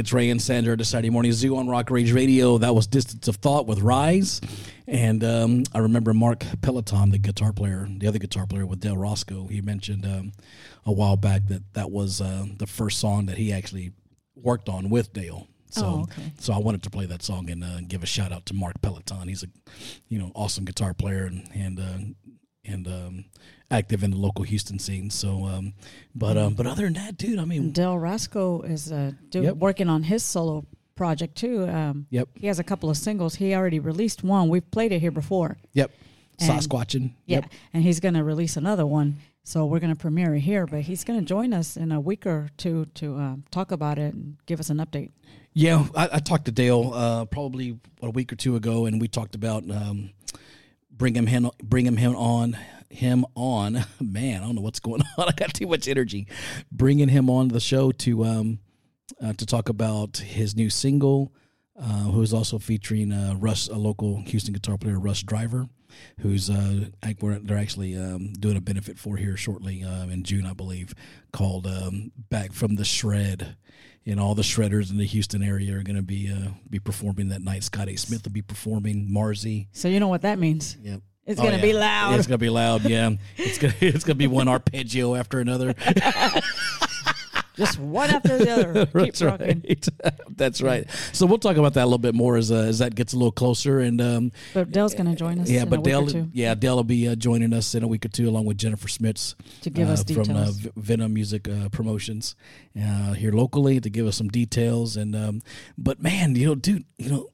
It's 0.00 0.14
Ray 0.14 0.30
and 0.30 0.40
Sandra 0.40 0.72
at 0.72 0.78
the 0.78 0.84
Saturday 0.86 1.10
Morning 1.10 1.30
Zoo 1.30 1.58
on 1.58 1.68
Rock 1.68 1.90
Rage 1.90 2.10
Radio. 2.10 2.56
That 2.56 2.74
was 2.74 2.86
Distance 2.86 3.28
of 3.28 3.36
Thought 3.36 3.66
with 3.66 3.80
Rise. 3.80 4.40
And 4.86 5.22
um, 5.22 5.64
I 5.74 5.80
remember 5.80 6.14
Mark 6.14 6.42
Peloton, 6.62 7.10
the 7.10 7.18
guitar 7.18 7.52
player, 7.52 7.86
the 7.86 8.08
other 8.08 8.18
guitar 8.18 8.46
player 8.46 8.64
with 8.64 8.80
Del 8.80 8.96
Roscoe, 8.96 9.46
he 9.48 9.60
mentioned 9.60 10.06
um, 10.06 10.32
a 10.86 10.92
while 10.92 11.18
back 11.18 11.48
that 11.48 11.74
that 11.74 11.90
was 11.90 12.22
uh, 12.22 12.46
the 12.56 12.66
first 12.66 12.98
song 12.98 13.26
that 13.26 13.36
he 13.36 13.52
actually 13.52 13.92
worked 14.34 14.70
on 14.70 14.88
with 14.88 15.12
Dale. 15.12 15.46
Oh, 15.46 15.54
so, 15.68 15.84
oh, 15.84 16.02
okay. 16.04 16.32
so 16.38 16.54
I 16.54 16.58
wanted 16.58 16.82
to 16.84 16.90
play 16.90 17.04
that 17.04 17.22
song 17.22 17.50
and 17.50 17.62
uh, 17.62 17.80
give 17.86 18.02
a 18.02 18.06
shout 18.06 18.32
out 18.32 18.46
to 18.46 18.54
Mark 18.54 18.80
Peloton. 18.80 19.28
He's 19.28 19.42
a, 19.42 19.48
you 20.08 20.18
know, 20.18 20.32
awesome 20.34 20.64
guitar 20.64 20.94
player 20.94 21.26
and, 21.26 21.46
and 21.54 21.78
uh, 21.78 22.30
and 22.64 22.86
um, 22.86 23.24
active 23.70 24.02
in 24.02 24.10
the 24.10 24.16
local 24.16 24.44
Houston 24.44 24.78
scene. 24.78 25.10
So, 25.10 25.46
um, 25.46 25.74
but 26.14 26.36
um, 26.36 26.54
but 26.54 26.66
other 26.66 26.84
than 26.84 26.94
that, 26.94 27.16
dude, 27.16 27.38
I 27.38 27.44
mean, 27.44 27.72
Del 27.72 27.98
Rosco 27.98 28.62
is 28.62 28.90
uh, 28.92 29.12
do, 29.30 29.42
yep. 29.42 29.56
working 29.56 29.88
on 29.88 30.02
his 30.04 30.22
solo 30.22 30.66
project 30.96 31.36
too. 31.36 31.68
Um, 31.68 32.06
yep, 32.10 32.28
he 32.34 32.46
has 32.46 32.58
a 32.58 32.64
couple 32.64 32.90
of 32.90 32.96
singles. 32.96 33.36
He 33.36 33.54
already 33.54 33.78
released 33.78 34.22
one. 34.22 34.48
We've 34.48 34.68
played 34.70 34.92
it 34.92 35.00
here 35.00 35.10
before. 35.10 35.56
Yep, 35.72 35.90
Sasquatching. 36.38 37.14
Yeah, 37.26 37.38
yep. 37.38 37.50
and 37.72 37.82
he's 37.82 38.00
going 38.00 38.14
to 38.14 38.24
release 38.24 38.56
another 38.56 38.86
one. 38.86 39.18
So 39.42 39.64
we're 39.64 39.80
going 39.80 39.92
to 39.92 39.98
premiere 39.98 40.34
it 40.34 40.40
here, 40.40 40.66
but 40.66 40.82
he's 40.82 41.02
going 41.02 41.18
to 41.18 41.24
join 41.24 41.52
us 41.54 41.76
in 41.76 41.92
a 41.92 42.00
week 42.00 42.26
or 42.26 42.50
two 42.56 42.84
to 42.94 43.16
uh, 43.16 43.34
talk 43.50 43.72
about 43.72 43.98
it 43.98 44.14
and 44.14 44.36
give 44.46 44.60
us 44.60 44.70
an 44.70 44.76
update. 44.78 45.10
Yeah, 45.54 45.86
I, 45.96 46.08
I 46.12 46.18
talked 46.18 46.44
to 46.44 46.52
Dale 46.52 46.92
uh, 46.94 47.24
probably 47.24 47.78
a 48.02 48.10
week 48.10 48.32
or 48.32 48.36
two 48.36 48.54
ago, 48.54 48.86
and 48.86 49.00
we 49.00 49.08
talked 49.08 49.34
about 49.34 49.68
um, 49.68 50.10
bringing 51.00 51.26
him 51.26 51.50
bringing 51.62 51.94
him 51.94 51.96
him 51.96 52.14
on 52.14 52.56
him 52.90 53.24
on. 53.34 53.84
Man, 54.00 54.42
I 54.42 54.46
don't 54.46 54.54
know 54.54 54.60
what's 54.60 54.80
going 54.80 55.02
on. 55.18 55.28
I 55.28 55.32
got 55.32 55.54
too 55.54 55.66
much 55.66 55.88
energy. 55.88 56.28
Bringing 56.70 57.08
him 57.08 57.28
on 57.28 57.48
the 57.48 57.58
show 57.58 57.90
to 57.90 58.24
um, 58.24 58.58
uh, 59.20 59.32
to 59.32 59.46
talk 59.46 59.68
about 59.68 60.18
his 60.18 60.54
new 60.54 60.70
single, 60.70 61.32
uh, 61.80 62.04
who's 62.10 62.32
also 62.32 62.58
featuring 62.58 63.10
uh, 63.10 63.34
Russ, 63.38 63.66
a 63.68 63.76
local 63.76 64.20
Houston 64.26 64.52
guitar 64.52 64.76
player, 64.76 65.00
Russ 65.00 65.22
Driver, 65.22 65.68
who's 66.20 66.50
uh, 66.50 66.86
they're 67.02 67.58
actually 67.58 67.96
um, 67.96 68.34
doing 68.34 68.56
a 68.56 68.60
benefit 68.60 68.98
for 68.98 69.16
here 69.16 69.36
shortly 69.36 69.82
um, 69.82 70.10
in 70.10 70.22
June, 70.22 70.44
I 70.44 70.52
believe, 70.52 70.94
called 71.32 71.66
um, 71.66 72.12
"Back 72.28 72.52
from 72.52 72.76
the 72.76 72.84
Shred." 72.84 73.56
And 74.06 74.18
all 74.18 74.34
the 74.34 74.42
shredders 74.42 74.90
in 74.90 74.96
the 74.96 75.04
Houston 75.06 75.42
area 75.42 75.76
are 75.76 75.82
going 75.82 75.96
to 75.96 76.02
be 76.02 76.32
uh, 76.32 76.50
be 76.68 76.78
performing 76.78 77.28
that 77.28 77.42
night. 77.42 77.62
Scott 77.62 77.88
A. 77.88 77.96
Smith 77.96 78.24
will 78.24 78.32
be 78.32 78.42
performing. 78.42 79.08
Marzi, 79.12 79.68
So 79.72 79.88
you 79.88 80.00
know 80.00 80.08
what 80.08 80.22
that 80.22 80.38
means. 80.38 80.76
yep. 80.82 81.00
It's 81.26 81.38
Oh, 81.38 81.44
going 81.44 81.60
to 81.60 81.64
yeah. 81.66 81.72
be 81.74 81.78
loud. 81.78 82.18
It's 82.18 82.26
gonna 82.26 82.38
be 82.38 82.48
loud. 82.50 82.82
Yeah, 82.82 83.10
it's 83.36 83.58
gonna 83.58 83.74
it's 83.80 84.02
gonna 84.04 84.16
be 84.16 84.26
one 84.26 84.48
arpeggio 84.48 85.14
after 85.14 85.38
another. 85.38 85.74
Just 87.56 87.78
one 87.78 88.10
after 88.10 88.38
the 88.38 88.50
other. 88.50 88.86
Keep 88.86 88.92
That's 88.92 89.22
rocking. 89.22 89.62
right. 89.68 89.88
That's 90.36 90.62
right. 90.62 90.88
So 91.12 91.26
we'll 91.26 91.38
talk 91.38 91.56
about 91.56 91.74
that 91.74 91.82
a 91.82 91.86
little 91.86 91.98
bit 91.98 92.14
more 92.14 92.36
as 92.36 92.50
uh, 92.50 92.56
as 92.56 92.78
that 92.78 92.94
gets 92.94 93.12
a 93.12 93.16
little 93.16 93.32
closer. 93.32 93.80
And 93.80 94.00
um, 94.00 94.32
But 94.54 94.70
Dale's 94.70 94.94
going 94.94 95.10
to 95.10 95.14
join 95.16 95.38
us 95.40 95.50
yeah, 95.50 95.62
in 95.62 95.68
but 95.68 95.76
a 95.78 95.80
week 95.80 95.84
Dale, 95.84 96.08
or 96.08 96.10
two 96.10 96.28
yeah, 96.32 96.54
Dale 96.54 96.76
will 96.76 96.84
be 96.84 97.08
uh, 97.08 97.14
joining 97.16 97.52
us 97.52 97.74
in 97.74 97.82
a 97.82 97.88
week 97.88 98.04
or 98.04 98.08
two, 98.08 98.28
along 98.28 98.46
with 98.46 98.56
Jennifer 98.56 98.88
Smits 98.88 99.34
to 99.62 99.70
give 99.70 99.88
uh, 99.88 99.92
us 99.92 100.04
from 100.04 100.20
uh, 100.20 100.24
details. 100.24 100.56
V- 100.58 100.70
Venom 100.76 101.12
Music 101.12 101.48
uh, 101.48 101.68
Promotions 101.70 102.36
uh, 102.80 103.12
here 103.12 103.32
locally 103.32 103.80
to 103.80 103.90
give 103.90 104.06
us 104.06 104.16
some 104.16 104.28
details. 104.28 104.96
And 104.96 105.14
um, 105.16 105.42
but 105.76 106.00
man, 106.02 106.36
you 106.36 106.46
know, 106.46 106.54
dude, 106.54 106.84
you 106.98 107.10
know, 107.10 107.28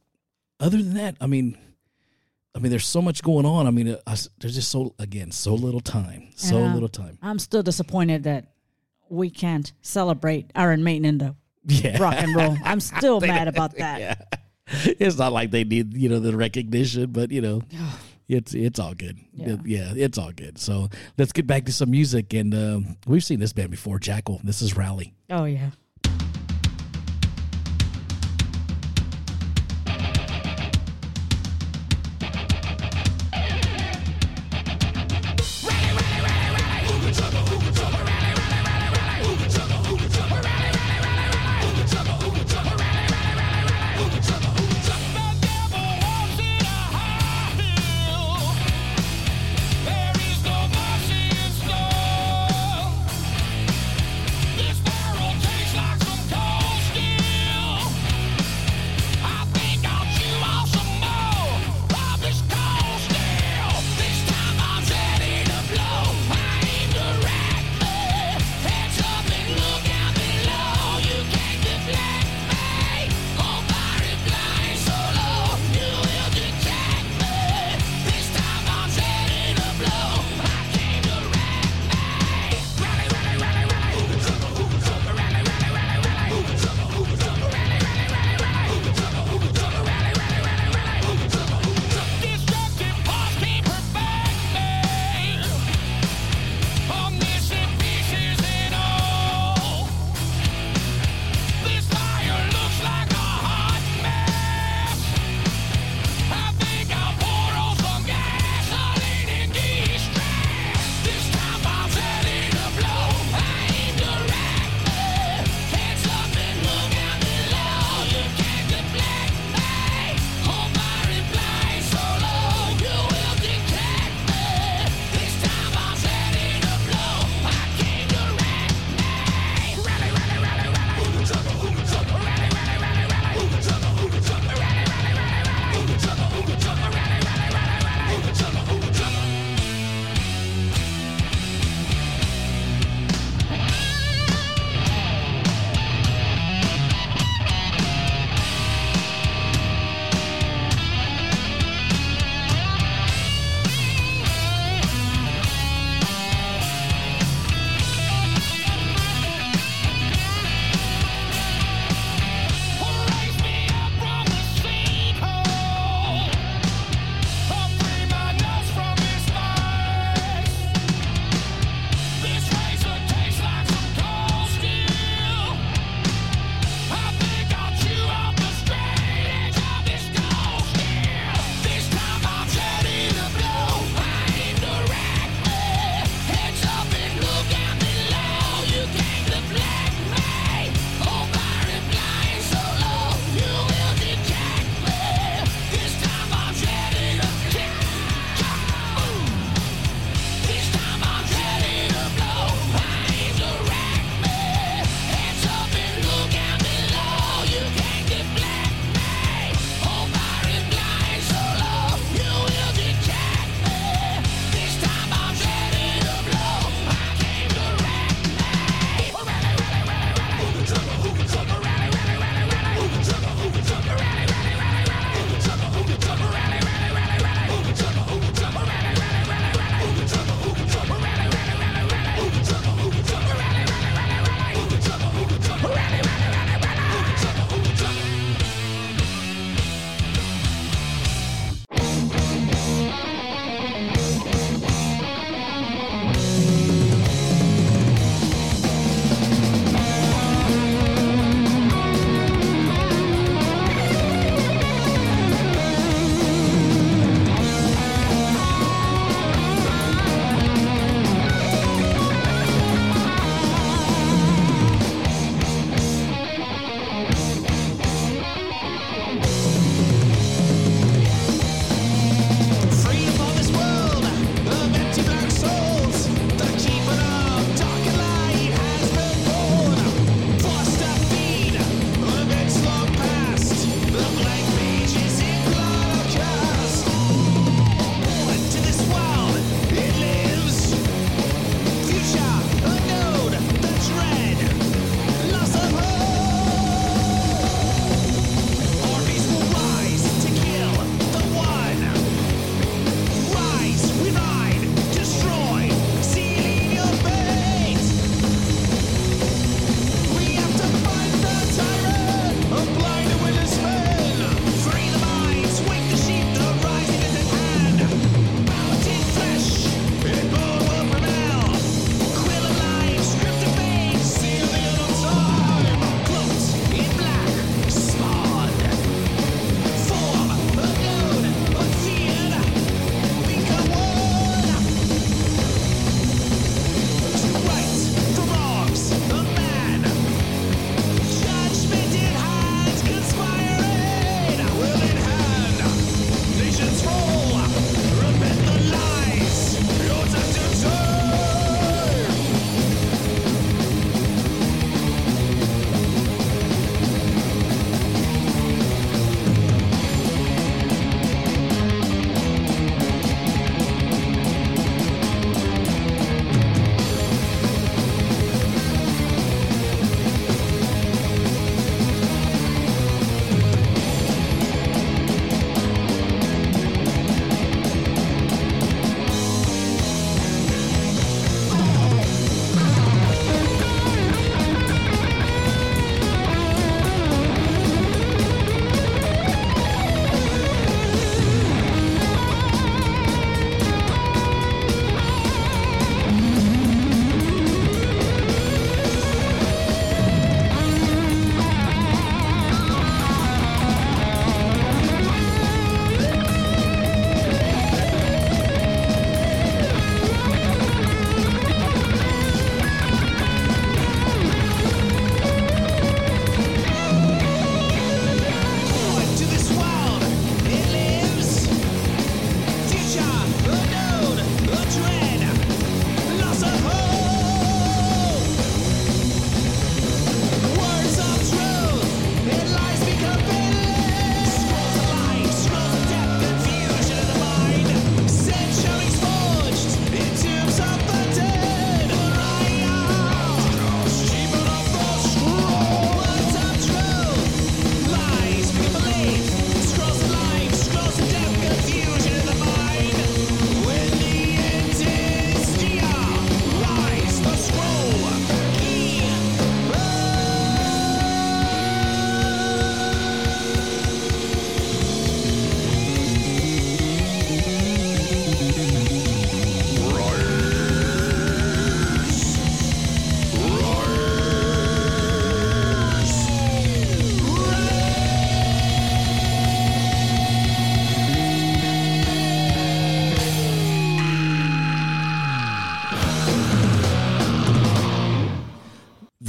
other 0.61 0.79
than 0.79 0.95
that, 0.95 1.17
I 1.21 1.27
mean. 1.27 1.59
I 2.55 2.59
mean, 2.59 2.71
there's 2.71 2.87
so 2.87 3.03
much 3.03 3.23
going 3.23 3.45
on. 3.45 3.67
I 3.67 3.71
mean, 3.71 3.87
uh, 3.91 3.99
us- 4.07 4.31
there's 4.41 4.55
just 4.55 4.71
so 4.71 4.95
again 4.99 5.31
so 5.31 5.53
little 5.55 5.83
time, 5.83 6.29
so 6.37 6.57
uh, 6.57 6.73
little 6.73 6.89
time. 6.89 7.19
I'm 7.21 7.39
still 7.39 7.63
disappointed 7.63 8.23
that 8.23 8.47
we 9.09 9.31
can't 9.31 9.73
celebrate 9.83 10.51
Iron 10.55 10.83
Maiden 10.85 11.05
in 11.05 11.19
the 11.19 11.37
Yeah, 11.67 12.01
rock 12.03 12.15
and 12.17 12.35
roll. 12.35 12.57
I'm 12.65 12.81
still 12.95 13.21
mad 13.21 13.49
about 13.49 13.77
that. 13.77 14.01
yeah. 14.01 14.15
It's 14.99 15.17
not 15.17 15.33
like 15.33 15.53
they 15.53 15.63
need 15.63 15.95
you 15.95 16.09
know 16.09 16.19
the 16.19 16.37
recognition, 16.37 17.13
but 17.13 17.31
you 17.31 17.41
know, 17.41 17.63
it's 18.29 18.53
it's 18.53 18.81
all 18.81 18.95
good. 18.95 19.17
Yeah. 19.33 19.57
Yeah. 19.65 19.93
it's 19.95 20.19
all 20.19 20.33
good. 20.33 20.59
So 20.59 20.89
let's 21.19 21.31
get 21.33 21.47
back 21.47 21.67
to 21.67 21.73
some 21.73 21.91
music, 21.91 22.35
and 22.35 22.53
um, 22.53 22.97
we've 23.07 23.23
seen 23.23 23.39
this 23.39 23.53
band 23.53 23.71
before, 23.71 24.01
Jackyl. 24.01 24.43
This 24.43 24.63
is 24.63 24.77
Rally. 24.77 25.15
Oh, 25.31 25.45
yeah. 25.45 25.71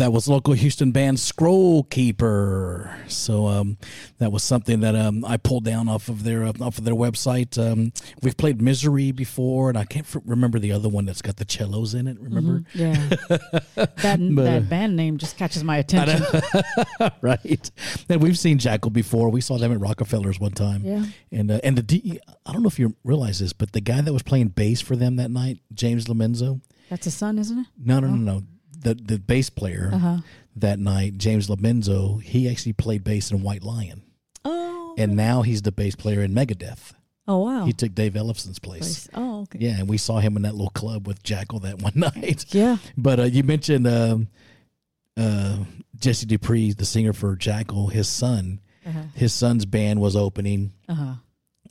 That 0.08 0.12
was 0.12 0.30
local 0.30 0.54
Houston 0.54 0.94
band 0.94 1.20
Scroll 1.20 1.84
Keeper. 1.84 2.98
So 3.10 3.48
um, 3.48 3.78
that 4.20 4.32
was 4.32 4.42
something 4.42 4.80
that 4.80 4.96
um, 4.96 5.26
I 5.26 5.36
pulled 5.36 5.66
down 5.66 5.90
off 5.90 6.08
of 6.08 6.24
their 6.24 6.46
uh, 6.46 6.54
off 6.62 6.78
of 6.78 6.86
their 6.86 6.94
website. 6.94 7.58
Um, 7.60 7.92
we've 8.22 8.38
played 8.38 8.62
Misery 8.62 9.12
before, 9.12 9.68
and 9.68 9.78
I 9.78 9.84
can't 9.84 10.06
f- 10.06 10.22
remember 10.24 10.60
the 10.60 10.72
other 10.72 10.88
one 10.88 11.04
that's 11.04 11.22
got 11.22 11.36
the 11.36 11.46
cellos 11.46 11.94
in 11.94 12.08
it. 12.08 12.18
Remember? 12.22 12.64
Yeah. 12.74 12.94
that 13.76 13.96
that 13.98 14.70
band 14.70 14.96
name 14.96 15.18
just 15.18 15.36
catches 15.36 15.66
my 15.66 15.76
attention. 15.76 16.24
right. 17.22 17.70
And 18.08 18.22
we've 18.22 18.40
seen 18.40 18.60
Jackyl 18.60 18.94
before. 18.94 19.28
We 19.28 19.42
saw 19.42 19.58
them 19.58 19.74
at 19.74 19.80
Rockefellers 19.82 20.40
one 20.40 20.54
time. 20.54 20.84
Yeah. 20.86 21.04
And 21.34 21.52
uh, 21.52 21.60
and 21.66 21.78
the 21.78 21.84
D, 21.84 22.18
I 22.46 22.54
don't 22.54 22.64
know 22.64 22.70
if 22.70 22.80
you 22.80 22.96
realize 23.04 23.40
this, 23.40 23.52
but 23.52 23.74
the 23.74 23.82
guy 23.82 24.00
that 24.00 24.14
was 24.14 24.24
playing 24.24 24.48
bass 24.56 24.80
for 24.80 24.96
them 24.96 25.18
that 25.18 25.32
night, 25.32 25.60
James 25.74 26.06
Lomenzo. 26.06 26.62
That's 26.90 27.08
a 27.08 27.12
son, 27.12 27.38
isn't 27.40 27.60
it? 27.60 27.68
No, 27.78 28.00
no, 28.00 28.08
no, 28.08 28.16
no. 28.16 28.44
The 28.80 28.94
the 28.96 29.20
bass 29.20 29.50
player 29.50 29.90
Uh-huh. 29.94 30.18
that 30.56 30.80
night, 30.80 31.18
James 31.18 31.48
Lomenzo, 31.50 32.22
he 32.22 32.50
actually 32.50 32.74
played 32.74 33.04
bass 33.04 33.32
in 33.32 33.42
White 33.44 33.64
Lion, 33.64 34.02
Oh. 34.46 34.96
and 34.98 35.16
now 35.16 35.42
he's 35.42 35.62
the 35.64 35.72
bass 35.72 35.96
player 35.96 36.22
in 36.22 36.34
Megadeth. 36.34 36.94
Oh 37.28 37.40
wow. 37.40 37.66
He 37.66 37.74
took 37.74 37.94
Dave 37.94 38.14
Ellefson's 38.16 38.60
place. 38.60 39.08
Place. 39.08 39.10
Oh 39.14 39.42
okay. 39.42 39.60
Yeah, 39.62 39.80
and 39.80 39.90
we 39.90 39.98
saw 39.98 40.20
him 40.20 40.38
in 40.38 40.44
that 40.44 40.54
little 40.56 40.70
club 40.70 41.08
with 41.08 41.22
Jackyl 41.24 41.62
that 41.64 41.82
one 41.88 41.94
night. 41.96 42.46
Yeah. 42.54 42.78
But 42.98 43.20
uh, 43.20 43.24
you 43.24 43.44
mentioned 43.44 43.86
um, 43.88 44.28
uh, 45.18 45.58
Jesse 46.00 46.26
Dupree, 46.26 46.72
the 46.74 46.86
singer 46.86 47.14
for 47.14 47.36
Jackyl. 47.36 47.92
His 47.92 48.08
son, 48.08 48.60
Uh-huh. 48.86 49.02
his 49.16 49.34
son's 49.34 49.66
band 49.66 50.00
was 50.00 50.16
opening 50.16 50.72
Uh-huh. 50.88 51.16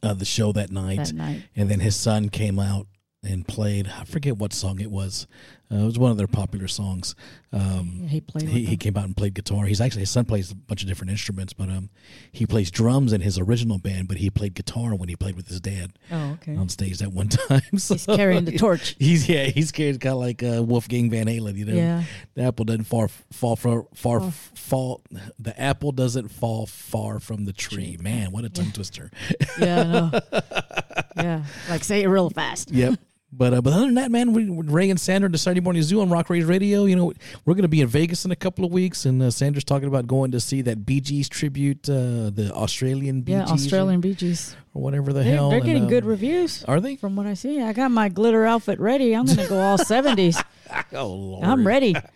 uh, 0.02 0.12
the 0.14 0.24
show 0.26 0.52
that 0.52 0.70
night, 0.70 0.98
That 0.98 1.14
night. 1.14 1.42
and 1.54 1.70
then 1.70 1.80
his 1.80 1.96
son 1.96 2.28
came 2.28 2.58
out 2.58 2.86
and 3.26 3.46
played. 3.46 3.88
I 3.88 4.04
forget 4.04 4.36
what 4.38 4.52
song 4.52 4.80
it 4.80 4.90
was. 4.90 5.26
Uh, 5.68 5.78
it 5.78 5.84
was 5.84 5.98
one 5.98 6.12
of 6.12 6.16
their 6.16 6.28
popular 6.28 6.68
songs. 6.68 7.16
Um, 7.52 8.06
He 8.08 8.20
played. 8.20 8.48
he, 8.48 8.64
he 8.66 8.76
came 8.76 8.96
out 8.96 9.04
and 9.04 9.16
played 9.16 9.34
guitar. 9.34 9.64
He's 9.64 9.80
actually 9.80 10.02
his 10.02 10.10
son 10.10 10.24
plays 10.24 10.52
a 10.52 10.54
bunch 10.54 10.82
of 10.82 10.88
different 10.88 11.10
instruments, 11.10 11.52
but 11.52 11.68
um, 11.68 11.90
he 12.30 12.46
plays 12.46 12.70
drums 12.70 13.12
in 13.12 13.20
his 13.20 13.36
original 13.36 13.78
band. 13.78 14.06
But 14.06 14.18
he 14.18 14.30
played 14.30 14.54
guitar 14.54 14.94
when 14.94 15.08
he 15.08 15.16
played 15.16 15.34
with 15.34 15.48
his 15.48 15.60
dad 15.60 15.98
Oh 16.12 16.34
okay. 16.34 16.54
on 16.54 16.68
stage 16.68 16.98
that 16.98 17.12
one 17.12 17.26
time. 17.48 17.78
So 17.78 17.94
He's 17.94 18.06
carrying 18.06 18.44
the 18.44 18.56
torch. 18.56 18.94
He's 19.00 19.28
yeah, 19.28 19.46
he's 19.46 19.72
carrying 19.72 19.98
kind 19.98 20.12
of 20.12 20.20
like 20.20 20.40
uh, 20.44 20.62
Wolfgang 20.62 21.10
Van 21.10 21.26
Halen. 21.26 21.56
You 21.56 21.64
know, 21.64 21.74
Yeah. 21.74 22.04
the 22.34 22.42
apple 22.42 22.64
doesn't 22.64 22.84
far 22.84 23.08
fall 23.32 23.56
far 23.56 23.86
far 23.92 24.20
fall. 24.54 25.02
The 25.40 25.60
apple 25.60 25.90
doesn't 25.90 26.28
fall 26.28 26.66
far 26.66 27.18
from 27.18 27.44
the 27.44 27.52
tree. 27.52 27.96
Man, 28.00 28.30
what 28.30 28.44
a 28.44 28.50
tongue 28.50 28.70
twister. 28.70 29.10
Yeah. 29.58 29.80
I 29.80 29.84
know. 29.84 30.20
yeah. 31.16 31.44
Like 31.68 31.82
say 31.82 32.02
it 32.04 32.06
real 32.08 32.30
fast. 32.30 32.70
yep. 32.70 33.00
But 33.38 33.52
uh, 33.52 33.60
but 33.60 33.74
other 33.74 33.84
than 33.84 33.94
that, 33.96 34.10
man, 34.10 34.32
we, 34.32 34.48
Ray 34.48 34.88
and 34.88 34.98
Sandra, 34.98 35.28
the 35.28 35.36
Saturday 35.36 35.60
Morning 35.60 35.82
Zoo 35.82 36.00
on 36.00 36.08
Rock 36.08 36.30
Rays 36.30 36.46
Radio. 36.46 36.86
You 36.86 36.96
know, 36.96 37.12
we're 37.44 37.52
going 37.54 37.62
to 37.62 37.68
be 37.68 37.82
in 37.82 37.88
Vegas 37.88 38.24
in 38.24 38.30
a 38.30 38.36
couple 38.36 38.64
of 38.64 38.72
weeks, 38.72 39.04
and 39.04 39.22
uh, 39.22 39.30
Sandra's 39.30 39.64
talking 39.64 39.88
about 39.88 40.06
going 40.06 40.30
to 40.30 40.40
see 40.40 40.62
that 40.62 40.86
Bee 40.86 41.00
Gees 41.02 41.28
tribute, 41.28 41.86
uh, 41.90 42.30
the 42.30 42.50
Australian 42.54 43.20
Bee 43.20 43.32
Yeah, 43.32 43.42
Gees 43.42 43.50
Australian 43.64 44.00
Bee 44.00 44.14
Gees. 44.14 44.56
or 44.72 44.80
whatever 44.82 45.12
the 45.12 45.22
They're, 45.22 45.34
hell. 45.34 45.50
they're 45.50 45.58
and, 45.58 45.66
getting 45.66 45.84
uh, 45.84 45.88
good 45.88 46.06
reviews. 46.06 46.64
Are 46.64 46.80
they? 46.80 46.96
From 46.96 47.14
what 47.14 47.26
I 47.26 47.34
see, 47.34 47.60
I 47.60 47.74
got 47.74 47.90
my 47.90 48.08
glitter 48.08 48.46
outfit 48.46 48.80
ready. 48.80 49.14
I'm 49.14 49.26
gonna 49.26 49.46
go 49.48 49.60
all 49.60 49.76
seventies. 49.94 50.40
Oh 50.94 51.08
Lord, 51.08 51.44
I'm 51.44 51.66
ready. 51.66 51.94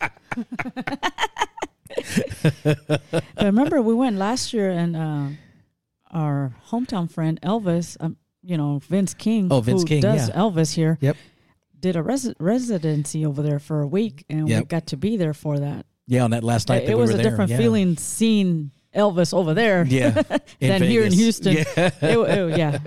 remember, 3.40 3.82
we 3.82 3.94
went 3.94 4.16
last 4.16 4.52
year, 4.52 4.70
and 4.70 4.96
uh, 4.96 5.26
our 6.10 6.54
hometown 6.68 7.10
friend 7.10 7.40
Elvis, 7.42 7.96
um, 8.00 8.16
you 8.50 8.56
know 8.58 8.80
Vince 8.88 9.14
King, 9.14 9.48
Oh, 9.50 9.60
Vince 9.60 9.82
who 9.82 9.86
King, 9.86 10.02
does 10.02 10.28
yeah. 10.28 10.34
Elvis 10.34 10.74
here, 10.74 10.98
Yep. 11.00 11.16
did 11.78 11.96
a 11.96 12.02
resi- 12.02 12.34
residency 12.38 13.24
over 13.24 13.42
there 13.42 13.58
for 13.58 13.80
a 13.82 13.86
week, 13.86 14.24
and 14.28 14.46
we 14.46 14.60
got 14.64 14.88
to 14.88 14.96
be 14.96 15.16
there 15.16 15.32
for 15.34 15.58
that. 15.60 15.86
Yeah, 16.06 16.24
on 16.24 16.32
that 16.32 16.42
last 16.42 16.68
night. 16.68 16.82
It, 16.82 16.86
that 16.86 16.92
it 16.92 16.94
we 16.96 17.00
was 17.02 17.10
were 17.12 17.14
a 17.20 17.22
there, 17.22 17.30
different 17.30 17.50
yeah. 17.52 17.56
feeling 17.58 17.96
seeing 17.96 18.72
Elvis 18.92 19.32
over 19.32 19.54
there 19.54 19.84
Yeah, 19.86 20.10
than 20.60 20.82
here 20.82 21.04
in 21.04 21.12
Houston. 21.12 21.58
Yeah. 21.58 21.62
It, 21.76 21.94
it- 22.02 22.58
yeah, 22.58 22.78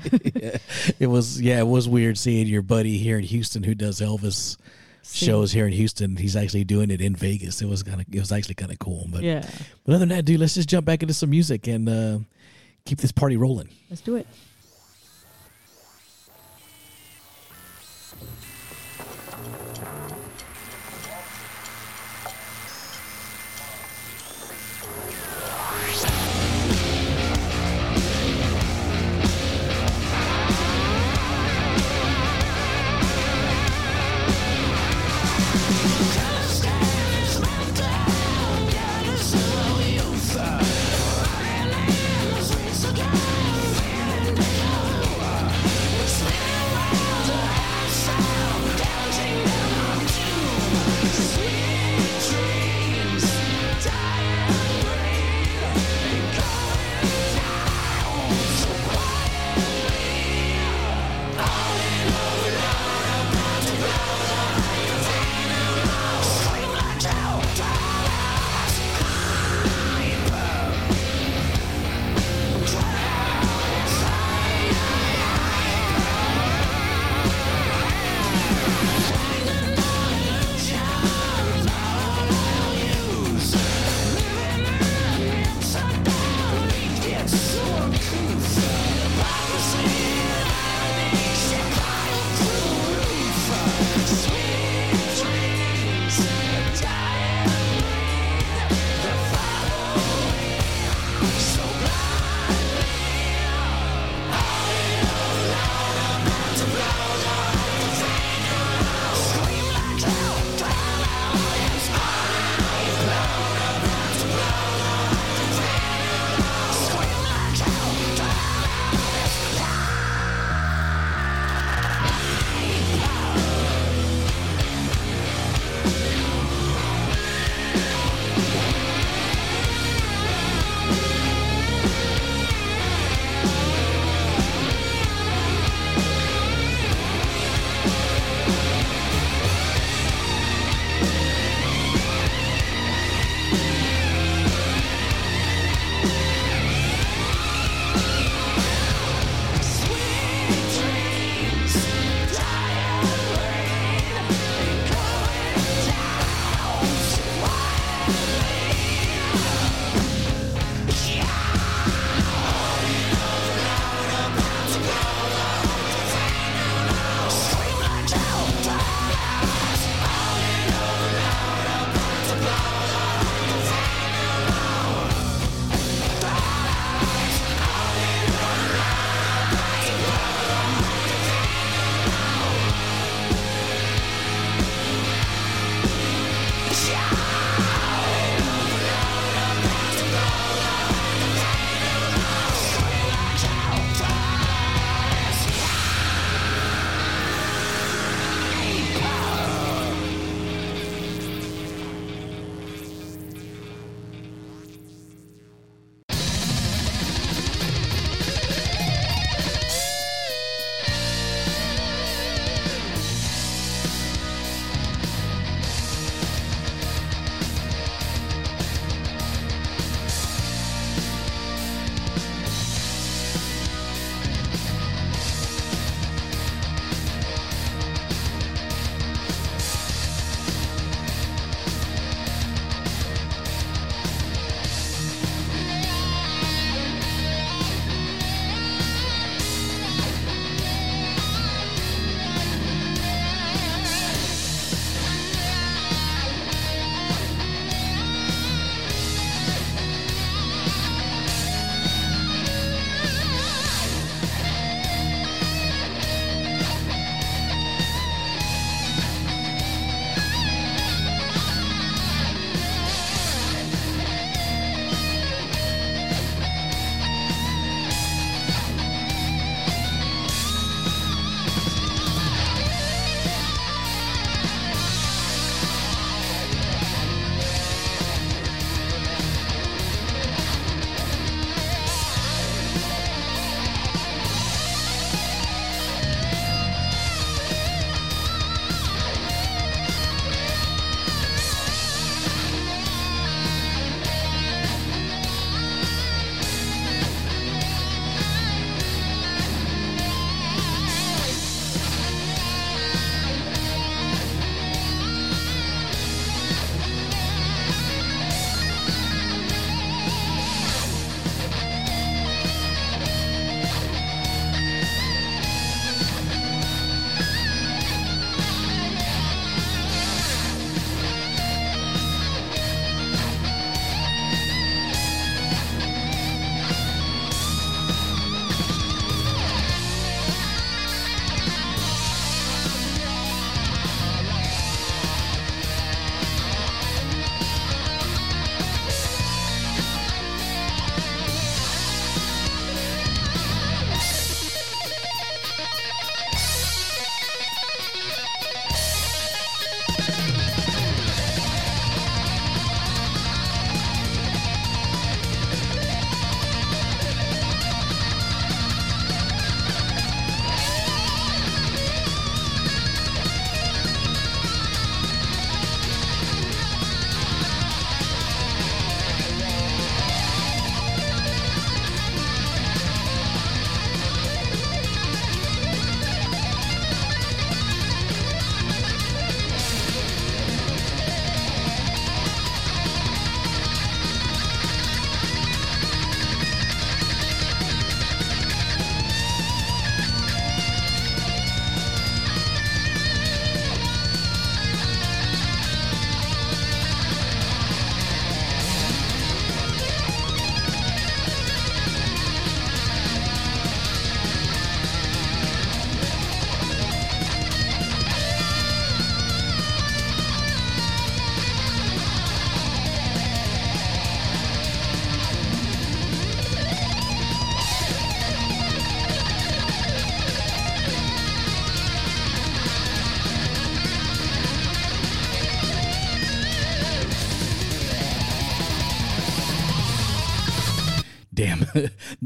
it 0.99 1.07
was 1.07 1.41
yeah, 1.41 1.59
it 1.59 1.67
was 1.67 1.87
weird 1.87 2.17
seeing 2.17 2.47
your 2.47 2.61
buddy 2.61 2.97
here 2.97 3.17
in 3.17 3.23
Houston 3.23 3.63
who 3.63 3.73
does 3.75 4.01
Elvis 4.01 4.57
See. 5.03 5.25
shows 5.25 5.53
here 5.53 5.65
in 5.65 5.71
Houston. 5.73 6.17
He's 6.17 6.35
actually 6.35 6.65
doing 6.65 6.91
it 6.91 6.99
in 6.99 7.15
Vegas. 7.15 7.61
It 7.61 7.67
was 7.69 7.83
kind 7.83 8.01
of 8.01 8.07
it 8.13 8.19
was 8.19 8.31
actually 8.33 8.55
kind 8.55 8.71
of 8.71 8.79
cool. 8.79 9.07
But 9.09 9.23
yeah. 9.23 9.47
but 9.85 9.93
other 9.93 9.99
than 9.99 10.09
that, 10.09 10.25
dude, 10.25 10.41
let's 10.41 10.55
just 10.55 10.67
jump 10.67 10.85
back 10.85 11.01
into 11.01 11.13
some 11.13 11.29
music 11.29 11.67
and 11.67 11.87
uh, 11.87 12.19
keep 12.85 12.99
this 12.99 13.13
party 13.13 13.37
rolling. 13.37 13.69
Let's 13.89 14.01
do 14.01 14.17
it. 14.17 14.27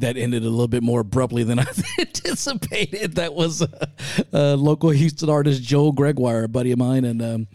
That 0.07 0.17
ended 0.17 0.43
a 0.43 0.49
little 0.49 0.69
bit 0.69 0.83
more 0.83 1.01
abruptly 1.01 1.43
than 1.43 1.59
I 1.59 1.65
anticipated. 1.99 3.15
That 3.15 3.33
was 3.33 3.61
uh, 3.61 3.85
uh, 4.33 4.55
local 4.55 4.89
Houston 4.89 5.29
artist 5.29 5.61
Joel 5.61 5.91
Gregoire, 5.91 6.43
a 6.45 6.47
buddy 6.47 6.71
of 6.71 6.79
mine, 6.79 7.03
and 7.03 7.21
um, 7.21 7.47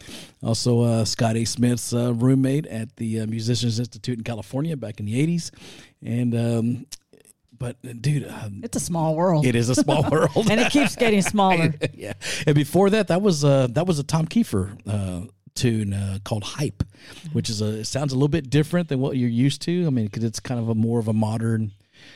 also 0.43 0.83
uh, 0.83 1.05
Scott 1.07 1.37
A. 1.37 1.47
Smith's 1.47 1.95
uh, 1.95 2.13
roommate 2.13 2.67
at 2.67 2.95
the 2.97 3.21
uh, 3.21 3.27
Musicians 3.27 3.79
Institute 3.79 4.19
in 4.19 4.25
California 4.25 4.77
back 4.77 5.01
in 5.01 5.07
the 5.07 5.15
'80s. 5.27 5.51
And 6.05 6.35
um, 6.35 6.87
but 7.57 7.81
dude, 8.03 8.29
um, 8.29 8.61
It's 8.63 8.77
a 8.77 8.81
small 8.81 9.15
world. 9.17 9.47
it 9.47 9.55
is 9.55 9.71
a 9.71 9.75
small 9.75 10.03
world, 10.11 10.51
and 10.51 10.61
it 10.61 10.71
keeps 10.71 10.95
getting 10.95 11.23
smaller. 11.23 11.73
yeah. 11.95 12.13
And 12.47 12.55
before 12.55 12.91
that, 12.91 13.09
that 13.09 13.23
was 13.23 13.45
uh, 13.47 13.69
that 13.71 13.87
was 13.87 13.99
a 13.99 14.05
Tom 14.05 14.27
Kiefer 14.27 14.77
uh, 14.87 15.27
tune 15.55 15.95
uh, 15.95 16.19
called 16.23 16.45
"Hype," 16.45 16.83
which 17.33 17.49
is 17.49 17.63
a 17.63 17.79
it 17.81 17.85
sounds 17.87 18.13
a 18.13 18.17
little 18.17 18.29
bit 18.29 18.51
different 18.51 18.89
than 18.91 19.01
what 19.01 19.17
you're 19.17 19.31
used 19.31 19.63
to. 19.63 19.87
I 19.87 19.91
mean, 19.91 20.05
because 20.05 20.25
it's 20.25 20.41
kind 20.41 20.61
of 20.61 20.69
a 20.69 20.75
more 20.75 20.99
of 20.99 21.09
a 21.09 21.15
modern 21.15 21.73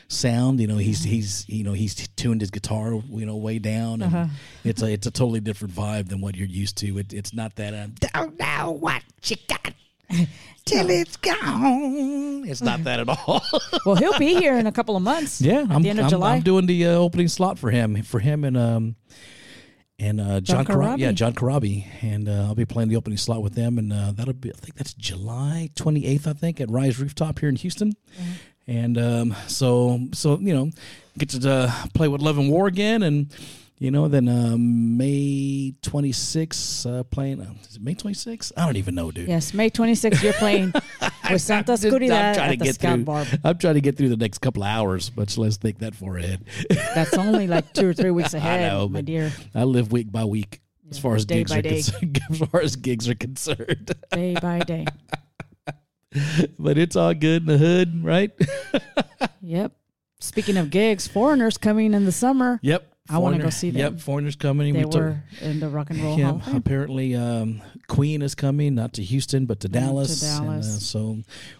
sound. 0.07 0.59
You 0.59 0.67
know, 0.67 0.77
he's 0.77 1.03
he's 1.03 1.47
you 1.47 1.63
know 1.63 1.73
he's 1.73 1.95
tuned 1.95 2.41
his 2.41 2.51
guitar 2.51 2.93
you 3.09 3.25
know 3.25 3.35
way 3.35 3.59
down, 3.59 4.01
and 4.01 4.31
it's 4.63 4.81
a 4.81 4.91
it's 4.91 5.07
a 5.07 5.11
totally 5.11 5.39
different 5.39 5.73
vibe 5.73 6.09
than 6.09 6.21
what 6.21 6.35
you're 6.35 6.47
used 6.47 6.77
to. 6.77 6.97
It, 6.99 7.13
it's 7.13 7.33
not 7.33 7.55
that 7.55 7.73
uh, 7.73 7.87
don't 8.13 8.39
know 8.39 8.71
what 8.71 9.03
you 9.25 9.35
got 9.47 9.73
till 10.65 10.89
it's 10.89 11.17
gone. 11.17 12.45
It's 12.47 12.61
not 12.61 12.83
that 12.85 12.99
at 12.99 13.09
all. 13.09 13.43
Well, 13.85 13.95
he'll 13.95 14.19
be 14.19 14.35
here 14.35 14.57
in 14.57 14.67
a 14.67 14.71
couple 14.71 14.95
of 14.97 15.03
months. 15.03 15.41
Yeah, 15.47 15.65
I'm, 15.69 15.81
the 15.81 15.89
end 15.89 15.99
of 15.99 16.05
I'm, 16.05 16.09
July. 16.09 16.35
I'm 16.35 16.41
doing 16.41 16.65
the 16.65 16.87
uh, 16.87 16.91
opening 16.91 17.29
slot 17.29 17.57
for 17.57 17.71
him, 17.71 18.01
for 18.03 18.19
him 18.19 18.43
and 18.43 18.57
um 18.57 18.95
and 19.99 20.21
uh, 20.21 20.39
John, 20.41 20.65
John 20.65 20.65
Corabi. 20.65 20.99
Yeah, 20.99 21.11
John 21.11 21.33
Corabi, 21.33 21.85
and 22.01 22.29
uh, 22.29 22.45
I'll 22.47 22.55
be 22.55 22.65
playing 22.65 22.89
the 22.89 22.97
opening 22.97 23.17
slot 23.17 23.41
with 23.41 23.55
them, 23.55 23.77
and 23.79 23.91
uh, 23.91 24.11
that'll 24.13 24.33
be 24.33 24.51
I 24.51 24.57
think 24.57 24.75
that's 24.75 24.93
July 24.93 25.69
28th, 25.75 26.27
I 26.27 26.33
think, 26.33 26.61
at 26.61 26.69
Rise 26.69 26.99
Rooftop 26.99 27.39
here 27.39 27.49
in 27.49 27.55
Houston. 27.55 27.93
Mm-hmm. 27.93 28.31
And 28.67 28.97
um, 28.97 29.35
so, 29.47 29.99
so 30.13 30.37
you 30.39 30.53
know, 30.53 30.71
get 31.17 31.29
to 31.29 31.49
uh, 31.51 31.71
play 31.93 32.07
with 32.07 32.21
Love 32.21 32.37
and 32.37 32.49
War 32.49 32.67
again, 32.67 33.01
and 33.03 33.33
you 33.79 33.91
know, 33.91 34.07
then 34.07 34.27
um, 34.27 34.97
May 34.97 35.73
26th, 35.83 36.85
uh, 36.99 37.03
playing. 37.03 37.41
Uh, 37.41 37.53
is 37.69 37.75
it 37.77 37.81
May 37.81 37.95
26th? 37.95 38.51
I 38.57 38.65
don't 38.65 38.75
even 38.75 38.95
know, 38.95 39.11
dude. 39.11 39.27
yes, 39.29 39.53
May 39.53 39.69
26th, 39.69 40.21
you're 40.23 40.33
playing 40.33 40.73
with 41.31 41.41
Santa 41.41 41.73
Just- 41.73 41.85
I'm 41.85 41.91
Oscuridad 41.91 42.33
trying 42.35 42.35
to 42.35 42.41
at 42.41 42.59
the 42.59 42.65
get 42.65 42.75
Scout 42.75 42.95
through. 42.95 43.03
Bar. 43.05 43.25
I'm 43.43 43.57
trying 43.57 43.75
to 43.75 43.81
get 43.81 43.95
through 43.97 44.09
the 44.09 44.17
next 44.17 44.39
couple 44.39 44.63
of 44.63 44.67
hours, 44.69 45.15
much 45.15 45.37
less 45.37 45.57
think 45.57 45.79
that 45.79 45.95
far 45.95 46.17
ahead. 46.17 46.43
That's 46.69 47.13
only 47.13 47.47
like 47.47 47.71
two 47.73 47.87
or 47.87 47.93
three 47.93 48.11
weeks 48.11 48.33
ahead, 48.33 48.69
know, 48.71 48.89
my 48.89 49.01
dear. 49.01 49.31
I 49.55 49.63
live 49.63 49.91
week 49.91 50.11
by 50.11 50.25
week 50.25 50.59
as 50.89 50.97
far 50.99 51.15
as 51.15 51.25
gigs 51.25 51.51
are 51.53 51.61
day. 51.61 51.81
concerned. 51.83 52.19
As 52.31 52.39
far 52.39 52.61
as 52.61 52.75
gigs 52.77 53.07
are 53.09 53.15
concerned, 53.15 53.93
Day 54.11 54.35
by 54.41 54.59
day. 54.59 54.85
but 56.59 56.77
it's 56.77 56.95
all 56.95 57.13
good 57.13 57.43
in 57.43 57.47
the 57.47 57.57
hood, 57.57 58.03
right? 58.03 58.31
Yep. 59.41 59.71
Speaking 60.19 60.57
of 60.57 60.69
gigs, 60.69 61.07
foreigners 61.07 61.57
coming 61.57 61.93
in 61.93 62.03
the 62.05 62.11
summer. 62.11 62.59
yep. 62.61 62.93
I 63.09 63.19
wanna 63.19 63.39
go 63.39 63.49
see 63.49 63.69
them. 63.69 63.79
Yep, 63.93 64.01
foreigners 64.01 64.35
coming. 64.35 64.73
They 64.73 64.83
we 64.83 64.91
took- 64.91 65.01
were 65.01 65.23
in 65.41 65.61
the 65.61 65.69
Rock 65.69 65.89
and 65.91 65.99
Roll 66.01 66.19
yeah, 66.19 66.33
Hall 66.37 66.57
apparently 66.57 67.15
um, 67.15 67.61
Queen 67.87 68.21
is 68.21 68.35
coming, 68.35 68.75
not 68.75 68.91
to 68.93 69.03
Houston, 69.03 69.45
but 69.45 69.61
to 69.61 69.69
Dallas. 69.69 70.21
and, 70.21 70.41
uh, 70.41 70.51
Dallas. 70.51 70.85
so 70.85 71.19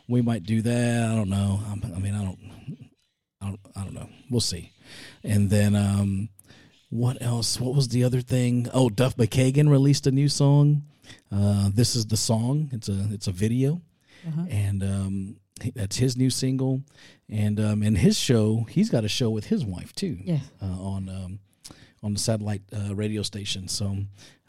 we 0.10 0.22
might 0.22 0.44
do 0.44 0.62
that. 0.64 1.10
I 1.10 1.16
don't 1.16 1.30
know. 1.30 1.62
I'm- 1.70 1.94
I 1.96 2.00
mean, 2.00 2.14
I 2.16 2.24
don't, 2.26 2.40
I 3.42 3.46
don't, 3.46 3.60
I 3.78 3.84
don't 3.86 3.94
know. 3.94 4.10
We'll 4.30 4.42
see. 4.42 4.74
And 5.24 5.50
then 5.50 5.74
um, 5.74 6.28
what 6.90 7.22
else? 7.22 7.62
What 7.62 7.74
was 7.76 7.88
the 7.88 8.04
other 8.04 8.20
thing? 8.20 8.68
Oh, 8.74 8.90
Duff 8.90 9.16
McKagan 9.16 9.70
released 9.70 10.06
a 10.08 10.12
new 10.12 10.28
song. 10.28 10.84
Uh, 11.32 11.70
this 11.74 11.96
is 11.96 12.06
the 12.08 12.18
song. 12.18 12.70
It's 12.74 12.90
a 12.90 13.08
it's 13.12 13.28
a 13.28 13.32
video, 13.32 13.82
Uh-huh. 14.28 14.46
and 14.50 14.84
um, 14.84 15.38
that's 15.76 15.98
his 15.98 16.18
new 16.18 16.30
single. 16.30 16.82
And 17.30 17.60
um, 17.60 17.82
and 17.84 17.98
his 17.98 18.18
show, 18.20 18.66
he's 18.70 18.90
got 18.90 19.04
a 19.04 19.10
show 19.10 19.30
with 19.30 19.48
his 19.48 19.66
wife 19.66 19.94
too 19.94 20.18
Yeah. 20.24 20.40
uh, 20.62 20.66
on 20.66 21.10
um, 21.10 21.40
on 22.04 22.14
the 22.14 22.20
satellite 22.20 22.62
uh, 22.76 22.96
radio 22.96 23.22
station. 23.22 23.68
So 23.68 23.98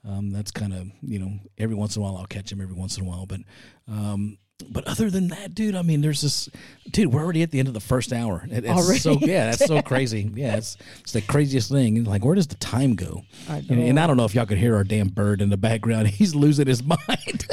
um, 0.04 0.30
that's 0.30 0.50
kind 0.52 0.72
of 0.72 0.90
you 1.02 1.18
know 1.18 1.32
every 1.58 1.74
once 1.74 1.96
in 1.96 2.02
a 2.02 2.04
while 2.04 2.16
I'll 2.16 2.26
catch 2.26 2.52
him 2.52 2.60
every 2.60 2.76
once 2.76 2.96
in 2.98 3.04
a 3.04 3.08
while. 3.08 3.26
But 3.26 3.40
um, 3.88 4.38
but 4.70 4.84
other 4.88 5.08
than 5.10 5.28
that, 5.28 5.54
dude, 5.54 5.74
I 5.76 5.82
mean, 5.82 6.00
there's 6.00 6.20
this 6.20 6.48
dude. 6.90 7.12
We're 7.12 7.22
already 7.22 7.42
at 7.42 7.50
the 7.52 7.58
end 7.60 7.68
of 7.68 7.74
the 7.74 7.80
first 7.80 8.12
hour. 8.12 8.44
It- 8.50 8.64
it's 8.64 8.68
Already? 8.68 8.98
so 8.98 9.12
yeah, 9.20 9.46
that's 9.50 9.64
so 9.66 9.80
crazy. 9.92 10.30
Yeah, 10.34 10.56
it's 10.56 10.76
it's 11.00 11.12
the 11.12 11.20
craziest 11.22 11.70
thing. 11.70 12.04
Like, 12.04 12.24
where 12.24 12.34
does 12.34 12.46
the 12.48 12.56
time 12.56 12.94
go? 12.96 13.22
I 13.48 13.58
And, 13.68 13.80
and. 13.80 13.98
I 14.00 14.06
don't 14.06 14.16
know 14.16 14.24
if 14.24 14.34
y'all 14.34 14.46
could 14.46 14.58
hear 14.58 14.74
our 14.76 14.84
damn 14.84 15.08
bird 15.08 15.40
in 15.42 15.48
the 15.50 15.56
background. 15.56 16.06
He's 16.20 16.34
losing 16.34 16.66
his 16.68 16.82
mind. 17.08 17.46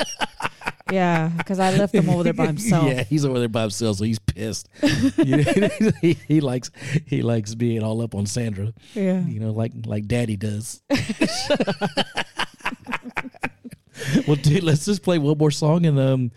Yeah, 0.91 1.29
because 1.37 1.59
I 1.59 1.75
left 1.75 1.95
him 1.95 2.09
over 2.09 2.23
there 2.23 2.33
by 2.33 2.45
himself. 2.53 2.87
yeah, 2.87 3.03
he's 3.03 3.25
over 3.25 3.39
there 3.39 3.49
by 3.49 3.61
himself, 3.61 3.97
so 3.97 4.03
he's 4.03 4.19
pissed. 4.19 4.69
He, 4.81 6.13
he 6.27 6.41
likes 6.41 6.69
he 7.05 7.21
likes 7.23 7.55
being 7.55 7.81
all 7.83 8.01
up 8.01 8.13
on 8.13 8.25
Sandra. 8.27 8.71
Yeah. 8.93 9.21
you 9.25 9.39
know, 9.39 9.51
like 9.51 9.71
like 9.85 10.07
Daddy 10.07 10.35
does. 10.37 10.81
well, 14.27 14.35
dude, 14.35 14.63
let's 14.63 14.85
just 14.85 15.01
play 15.03 15.17
one 15.17 15.37
more 15.37 15.51
song 15.51 15.85
and 15.85 15.99
um, 15.99 16.31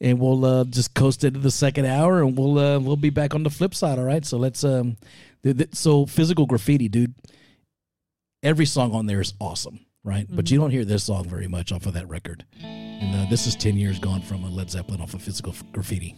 and 0.00 0.18
we'll 0.20 0.44
uh, 0.44 0.64
just 0.64 0.94
coast 0.94 1.24
into 1.24 1.40
the 1.40 1.50
second 1.50 1.86
hour, 1.86 2.22
and 2.22 2.36
we'll 2.36 2.58
uh, 2.58 2.78
we'll 2.78 2.96
be 2.96 3.10
back 3.10 3.34
on 3.34 3.42
the 3.42 3.50
flip 3.50 3.74
side. 3.74 3.98
All 3.98 4.04
right, 4.04 4.24
so 4.24 4.36
let's 4.36 4.62
um, 4.64 4.96
th- 5.42 5.56
th- 5.56 5.74
so 5.74 6.04
physical 6.06 6.46
graffiti, 6.46 6.88
dude. 6.88 7.14
Every 8.42 8.66
song 8.66 8.92
on 8.92 9.06
there 9.06 9.20
is 9.20 9.32
awesome, 9.40 9.80
right? 10.04 10.26
But 10.28 10.50
you 10.50 10.58
don't 10.58 10.70
hear 10.70 10.84
this 10.84 11.04
song 11.04 11.28
very 11.28 11.48
much 11.48 11.72
off 11.72 11.86
of 11.86 11.94
that 11.94 12.08
record. 12.08 12.44
And 13.00 13.14
uh, 13.14 13.30
this 13.30 13.46
is 13.46 13.54
ten 13.54 13.76
years 13.76 13.98
gone 13.98 14.22
from 14.22 14.44
a 14.44 14.48
Led 14.48 14.70
Zeppelin 14.70 15.00
off 15.00 15.14
of 15.14 15.22
physical 15.22 15.54
graffiti. 15.72 16.16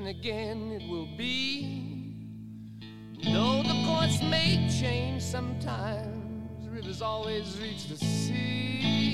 Then 0.00 0.08
again 0.08 0.72
it 0.72 0.88
will 0.88 1.08
be. 1.16 2.16
Though 3.22 3.62
the 3.62 3.84
course 3.86 4.22
may 4.22 4.68
change 4.80 5.22
sometimes, 5.22 6.68
rivers 6.68 7.02
always 7.02 7.58
reach 7.60 7.88
the 7.88 7.96
sea. 7.96 9.09